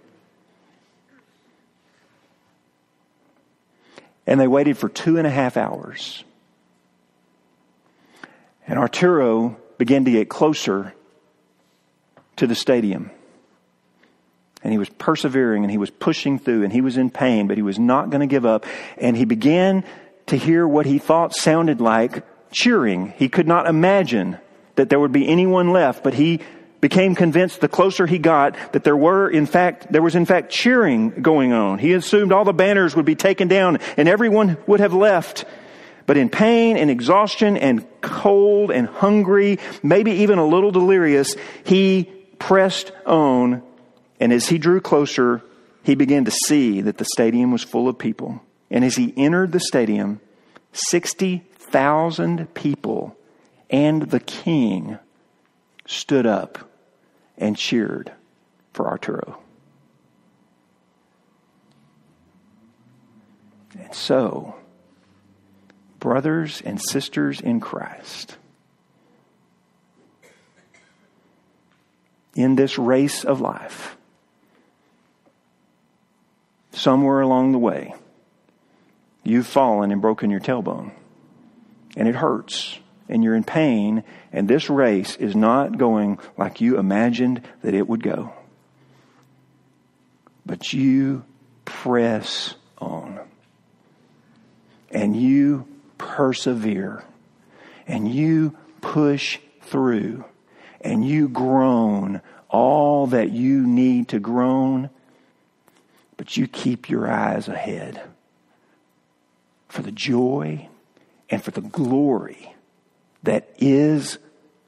And 4.27 4.40
they 4.40 4.49
waited 4.49 4.79
for 4.79 4.88
two 4.88 5.19
and 5.19 5.27
a 5.27 5.31
half 5.31 5.57
hours. 5.57 6.25
And 8.67 8.79
Arturo 8.79 9.57
began 9.77 10.05
to 10.07 10.11
get 10.11 10.29
closer 10.29 10.95
to 12.37 12.47
the 12.47 12.55
stadium. 12.55 13.11
And 14.64 14.72
he 14.72 14.79
was 14.79 14.88
persevering 14.88 15.62
and 15.62 15.70
he 15.70 15.79
was 15.79 15.90
pushing 15.90 16.38
through 16.38 16.64
and 16.64 16.72
he 16.72 16.81
was 16.81 16.96
in 16.96 17.11
pain, 17.11 17.46
but 17.46 17.59
he 17.59 17.62
was 17.62 17.79
not 17.79 18.11
going 18.11 18.20
to 18.20 18.27
give 18.27 18.46
up. 18.46 18.64
And 18.96 19.16
he 19.16 19.27
began 19.27 19.85
to 20.27 20.37
hear 20.37 20.66
what 20.66 20.87
he 20.87 20.98
thought 20.98 21.35
sounded 21.35 21.81
like 21.81 22.24
cheering. 22.50 23.12
He 23.16 23.29
could 23.29 23.46
not 23.46 23.66
imagine 23.66 24.38
that 24.77 24.88
there 24.88 24.98
would 24.98 25.12
be 25.12 25.29
anyone 25.29 25.70
left, 25.70 26.03
but 26.03 26.14
he 26.14 26.40
became 26.81 27.14
convinced 27.14 27.61
the 27.61 27.68
closer 27.68 28.07
he 28.07 28.18
got 28.18 28.57
that 28.72 28.85
there 28.85 28.96
were 28.96 29.27
in 29.29 29.46
fact 29.46 29.90
there 29.90 30.03
was 30.03 30.14
in 30.14 30.27
fact 30.27 30.50
cheering 30.50 31.11
going 31.22 31.53
on. 31.53 31.79
He 31.79 31.92
assumed 31.92 32.33
all 32.33 32.44
the 32.44 32.53
banners 32.53 32.94
would 32.94 33.07
be 33.07 33.14
taken 33.14 33.48
down 33.48 33.79
and 33.96 34.09
everyone 34.09 34.59
would 34.66 34.81
have 34.81 34.92
left. 34.92 35.44
But 36.07 36.18
in 36.18 36.29
pain 36.29 36.77
and 36.77 36.90
exhaustion 36.90 37.57
and 37.57 37.87
cold 38.03 38.70
and 38.70 38.87
hungry, 38.87 39.59
maybe 39.83 40.11
even 40.12 40.38
a 40.38 40.44
little 40.44 40.70
delirious, 40.70 41.35
he 41.64 42.05
pressed 42.38 42.92
on 43.07 43.62
and 44.20 44.33
as 44.33 44.48
he 44.48 44.59
drew 44.59 44.81
closer, 44.81 45.42
he 45.83 45.94
began 45.94 46.24
to 46.24 46.31
see 46.31 46.81
that 46.81 46.98
the 46.98 47.05
stadium 47.05 47.50
was 47.53 47.62
full 47.62 47.88
of 47.88 47.98
people. 47.98 48.42
And 48.70 48.85
as 48.85 48.96
he 48.96 49.12
entered 49.16 49.53
the 49.53 49.61
stadium, 49.61 50.20
60 50.72 51.44
thousand 51.74 52.55
people 52.55 53.16
and 53.68 54.03
the 54.03 54.20
king 54.20 54.96
stood 55.87 56.24
up 56.24 56.70
and 57.37 57.57
cheered 57.57 58.12
for 58.72 58.88
Arturo. 58.88 59.38
And 63.77 63.92
so, 63.92 64.55
brothers 65.98 66.62
and 66.64 66.81
sisters 66.81 67.40
in 67.40 67.59
Christ, 67.59 68.37
in 72.37 72.55
this 72.55 72.79
race 72.79 73.24
of 73.24 73.40
life, 73.40 73.96
somewhere 76.85 77.23
along 77.23 77.53
the 77.53 77.59
way, 77.59 77.94
you've 79.23 79.47
fallen 79.47 79.90
and 79.90 80.03
broken 80.03 80.31
your 80.31 80.38
tailbone 80.38 80.92
and 81.97 82.07
it 82.07 82.14
hurts 82.14 82.79
and 83.09 83.25
you're 83.25 83.35
in 83.35 83.42
pain 83.42 84.05
and 84.33 84.47
this 84.47 84.68
race 84.68 85.16
is 85.16 85.35
not 85.35 85.79
going 85.79 86.18
like 86.37 86.61
you 86.61 86.79
imagined 86.79 87.40
that 87.62 87.73
it 87.73 87.88
would 87.88 88.03
go. 88.03 88.35
But 90.44 90.75
you 90.75 91.25
press 91.64 92.55
on 92.77 93.18
and 94.90 95.16
you 95.16 95.66
persevere 95.97 97.03
and 97.87 98.07
you 98.07 98.55
push 98.83 99.38
through 99.62 100.27
and 100.83 101.03
you 101.03 101.29
groan 101.31 102.20
all 102.51 103.07
that 103.07 103.31
you 103.31 103.66
need 103.66 104.09
to 104.09 104.20
groan, 104.20 104.90
but 106.16 106.37
you 106.37 106.46
keep 106.46 106.88
your 106.88 107.11
eyes 107.11 107.48
ahead 107.48 108.03
for 109.68 109.83
the 109.83 109.92
joy 109.92 110.68
and 111.31 111.42
for 111.42 111.50
the 111.50 111.61
glory 111.61 112.55
that 113.22 113.48
is 113.59 114.18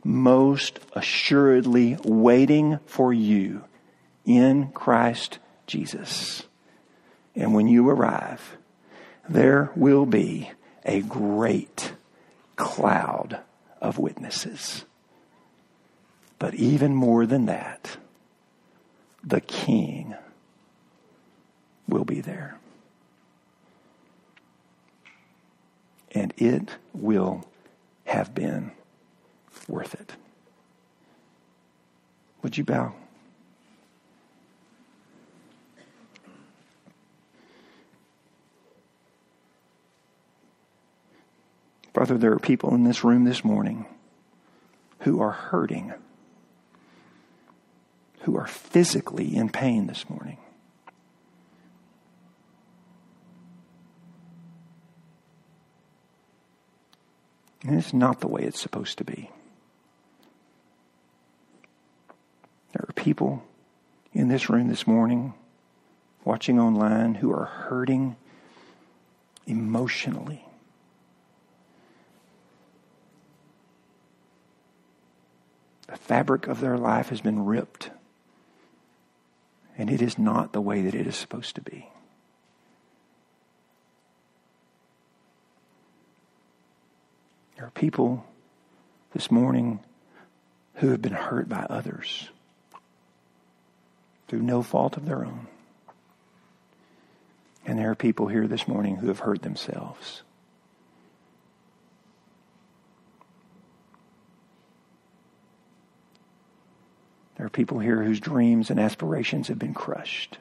most 0.02 0.80
assuredly 0.94 1.98
waiting 2.04 2.78
for 2.87 3.12
you 3.12 3.64
in 4.24 4.68
Christ 4.72 5.38
Jesus. 5.66 6.44
And 7.35 7.54
when 7.54 7.68
you 7.68 7.88
arrive, 7.88 8.56
there 9.28 9.70
will 9.76 10.06
be 10.06 10.50
a 10.85 11.02
great 11.02 11.92
cloud 12.56 13.40
of 13.80 13.98
witnesses. 13.98 14.85
But 16.38 16.54
even 16.54 16.94
more 16.94 17.26
than 17.26 17.46
that, 17.46 17.96
the 19.22 19.40
King 19.40 20.14
will 21.88 22.05
be 22.05 22.20
there. 22.20 22.59
and 26.16 26.33
it 26.38 26.70
will 26.94 27.44
have 28.07 28.35
been 28.35 28.72
worth 29.68 29.92
it. 29.94 30.14
Would 32.42 32.57
you 32.57 32.64
bow? 32.64 32.94
Brother, 41.92 42.16
there 42.16 42.33
are 42.33 42.38
people 42.38 42.75
in 42.75 42.85
this 42.85 43.05
room 43.05 43.25
this 43.25 43.44
morning 43.44 43.85
who 45.01 45.20
are 45.20 45.33
hurting, 45.33 45.92
who 48.20 48.38
are 48.38 48.46
physically 48.46 49.37
in 49.37 49.51
pain 49.51 49.87
this 49.87 50.09
morning. 50.09 50.38
And 57.66 57.76
it's 57.76 57.92
not 57.92 58.20
the 58.20 58.29
way 58.29 58.42
it's 58.42 58.61
supposed 58.61 58.98
to 58.98 59.05
be. 59.05 59.29
There 62.72 62.85
are 62.88 62.92
people 62.92 63.42
in 64.12 64.29
this 64.29 64.48
room 64.48 64.68
this 64.68 64.87
morning, 64.87 65.35
watching 66.24 66.61
online, 66.61 67.16
who 67.16 67.33
are 67.33 67.46
hurting 67.46 68.14
emotionally. 69.48 70.44
The 75.88 75.96
fabric 75.96 76.46
of 76.46 76.61
their 76.61 76.79
life 76.79 77.09
has 77.09 77.20
been 77.20 77.46
ripped, 77.46 77.90
and 79.76 79.90
it 79.90 80.00
is 80.00 80.18
not 80.18 80.52
the 80.52 80.61
way 80.61 80.83
that 80.83 80.94
it 80.94 81.09
is 81.09 81.16
supposed 81.16 81.57
to 81.57 81.62
be. 81.62 81.88
There 87.57 87.66
are 87.66 87.71
people 87.71 88.25
this 89.12 89.31
morning 89.31 89.81
who 90.75 90.90
have 90.90 91.01
been 91.01 91.12
hurt 91.12 91.49
by 91.49 91.66
others. 91.71 92.29
through 94.29 94.42
no 94.42 94.62
fault 94.62 94.97
of 94.97 95.07
their 95.07 95.25
own. 95.25 95.47
And 97.64 97.79
there 97.79 97.90
are 97.90 97.95
people 97.95 98.27
here 98.27 98.47
this 98.47 98.66
morning 98.66 98.97
who 98.97 99.09
have 99.09 99.21
hurt 99.21 99.42
themselves. 99.42 100.23
There 107.37 107.47
are 107.47 107.51
people 107.51 107.79
here 107.79 108.03
whose 108.03 108.19
dreams 108.19 108.71
and 108.71 108.81
aspirations 108.81 109.49
have 109.49 109.59
been 109.59 109.75
crushed. 109.75 110.38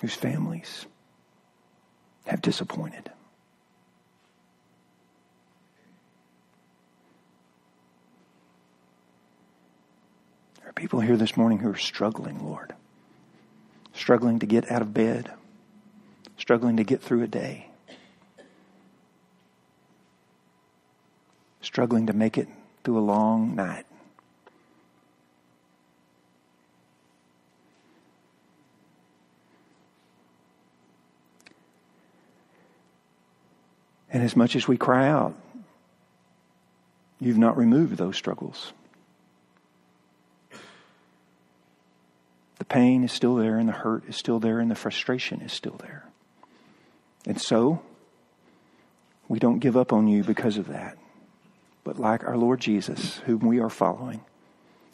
Whose 0.00 0.14
families 0.14 0.86
have 2.26 2.42
disappointed. 2.42 3.10
There 10.60 10.68
are 10.68 10.72
people 10.72 11.00
here 11.00 11.16
this 11.16 11.36
morning 11.36 11.58
who 11.58 11.70
are 11.70 11.76
struggling, 11.76 12.44
Lord. 12.44 12.74
Struggling 13.94 14.38
to 14.38 14.46
get 14.46 14.70
out 14.70 14.82
of 14.82 14.94
bed, 14.94 15.30
struggling 16.38 16.76
to 16.76 16.84
get 16.84 17.02
through 17.02 17.22
a 17.22 17.26
day. 17.26 17.70
struggling 21.70 22.06
to 22.06 22.12
make 22.12 22.36
it 22.36 22.48
through 22.82 22.98
a 22.98 23.00
long 23.00 23.54
night. 23.54 23.86
And 34.12 34.22
as 34.22 34.34
much 34.34 34.56
as 34.56 34.66
we 34.66 34.76
cry 34.76 35.08
out, 35.08 35.34
you've 37.20 37.38
not 37.38 37.56
removed 37.56 37.96
those 37.96 38.16
struggles. 38.16 38.72
The 42.58 42.64
pain 42.64 43.04
is 43.04 43.12
still 43.12 43.36
there, 43.36 43.56
and 43.56 43.68
the 43.68 43.72
hurt 43.72 44.04
is 44.08 44.16
still 44.16 44.40
there, 44.40 44.58
and 44.58 44.70
the 44.70 44.74
frustration 44.74 45.40
is 45.40 45.52
still 45.52 45.76
there. 45.80 46.04
And 47.26 47.40
so, 47.40 47.82
we 49.28 49.38
don't 49.38 49.60
give 49.60 49.76
up 49.76 49.92
on 49.92 50.08
you 50.08 50.24
because 50.24 50.56
of 50.56 50.68
that. 50.68 50.98
But 51.84 51.98
like 51.98 52.24
our 52.24 52.36
Lord 52.36 52.60
Jesus, 52.60 53.18
whom 53.26 53.40
we 53.40 53.60
are 53.60 53.70
following, 53.70 54.20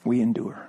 we 0.04 0.20
endure. 0.20 0.68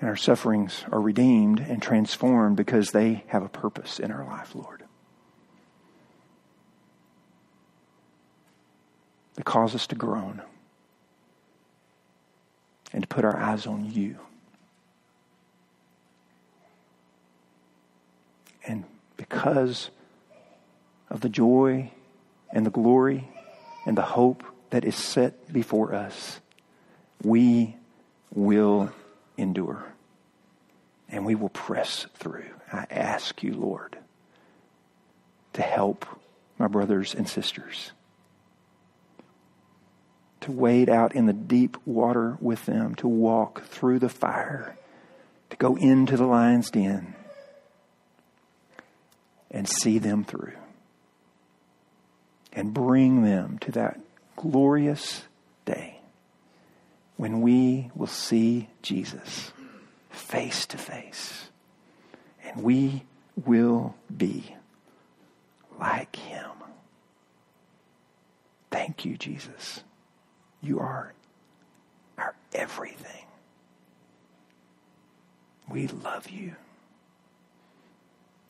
And 0.00 0.08
our 0.08 0.16
sufferings 0.16 0.84
are 0.90 1.00
redeemed 1.00 1.60
and 1.60 1.82
transformed 1.82 2.56
because 2.56 2.90
they 2.90 3.24
have 3.28 3.42
a 3.42 3.48
purpose 3.48 4.00
in 4.00 4.10
our 4.10 4.24
life, 4.24 4.54
Lord. 4.54 4.82
They 9.34 9.42
cause 9.42 9.74
us 9.74 9.86
to 9.88 9.94
groan 9.94 10.40
and 12.92 13.02
to 13.02 13.08
put 13.08 13.24
our 13.24 13.36
eyes 13.36 13.66
on 13.66 13.90
you. 13.90 14.16
And 18.66 18.84
because 19.18 19.90
of 21.10 21.20
the 21.20 21.28
joy 21.28 21.90
and 22.52 22.64
the 22.64 22.70
glory 22.70 23.28
and 23.84 23.96
the 23.98 24.02
hope 24.02 24.44
that 24.70 24.84
is 24.84 24.96
set 24.96 25.52
before 25.52 25.94
us, 25.94 26.40
we 27.22 27.76
will 28.34 28.92
endure 29.40 29.92
and 31.10 31.26
we 31.26 31.34
will 31.34 31.48
press 31.48 32.06
through. 32.14 32.50
I 32.72 32.86
ask 32.90 33.42
you, 33.42 33.54
Lord, 33.54 33.98
to 35.54 35.62
help 35.62 36.06
my 36.58 36.68
brothers 36.68 37.14
and 37.14 37.28
sisters, 37.28 37.92
to 40.42 40.52
wade 40.52 40.88
out 40.88 41.14
in 41.14 41.26
the 41.26 41.32
deep 41.32 41.76
water 41.84 42.38
with 42.40 42.66
them, 42.66 42.94
to 42.96 43.08
walk 43.08 43.62
through 43.64 43.98
the 43.98 44.08
fire, 44.08 44.76
to 45.50 45.56
go 45.56 45.76
into 45.76 46.16
the 46.16 46.26
lion's 46.26 46.70
den 46.70 47.14
and 49.50 49.68
see 49.68 49.98
them 49.98 50.22
through 50.22 50.52
and 52.52 52.72
bring 52.72 53.22
them 53.22 53.58
to 53.58 53.72
that 53.72 53.98
glorious 54.36 55.24
day 55.64 55.99
when 57.20 57.42
we 57.42 57.90
will 57.94 58.06
see 58.06 58.66
Jesus 58.80 59.52
face 60.08 60.64
to 60.64 60.78
face 60.78 61.50
and 62.42 62.62
we 62.62 63.02
will 63.44 63.94
be 64.16 64.56
like 65.78 66.16
him. 66.16 66.50
Thank 68.70 69.04
you, 69.04 69.18
Jesus. 69.18 69.84
You 70.62 70.78
are 70.80 71.12
our 72.16 72.34
everything. 72.54 73.26
We 75.68 75.88
love 75.88 76.30
you. 76.30 76.54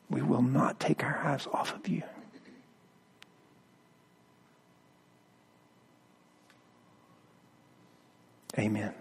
We 0.09 0.21
will 0.21 0.41
not 0.41 0.79
take 0.79 1.03
our 1.03 1.17
eyes 1.17 1.45
off 1.51 1.75
of 1.75 1.89
you. 1.89 2.03
Amen. 8.57 8.93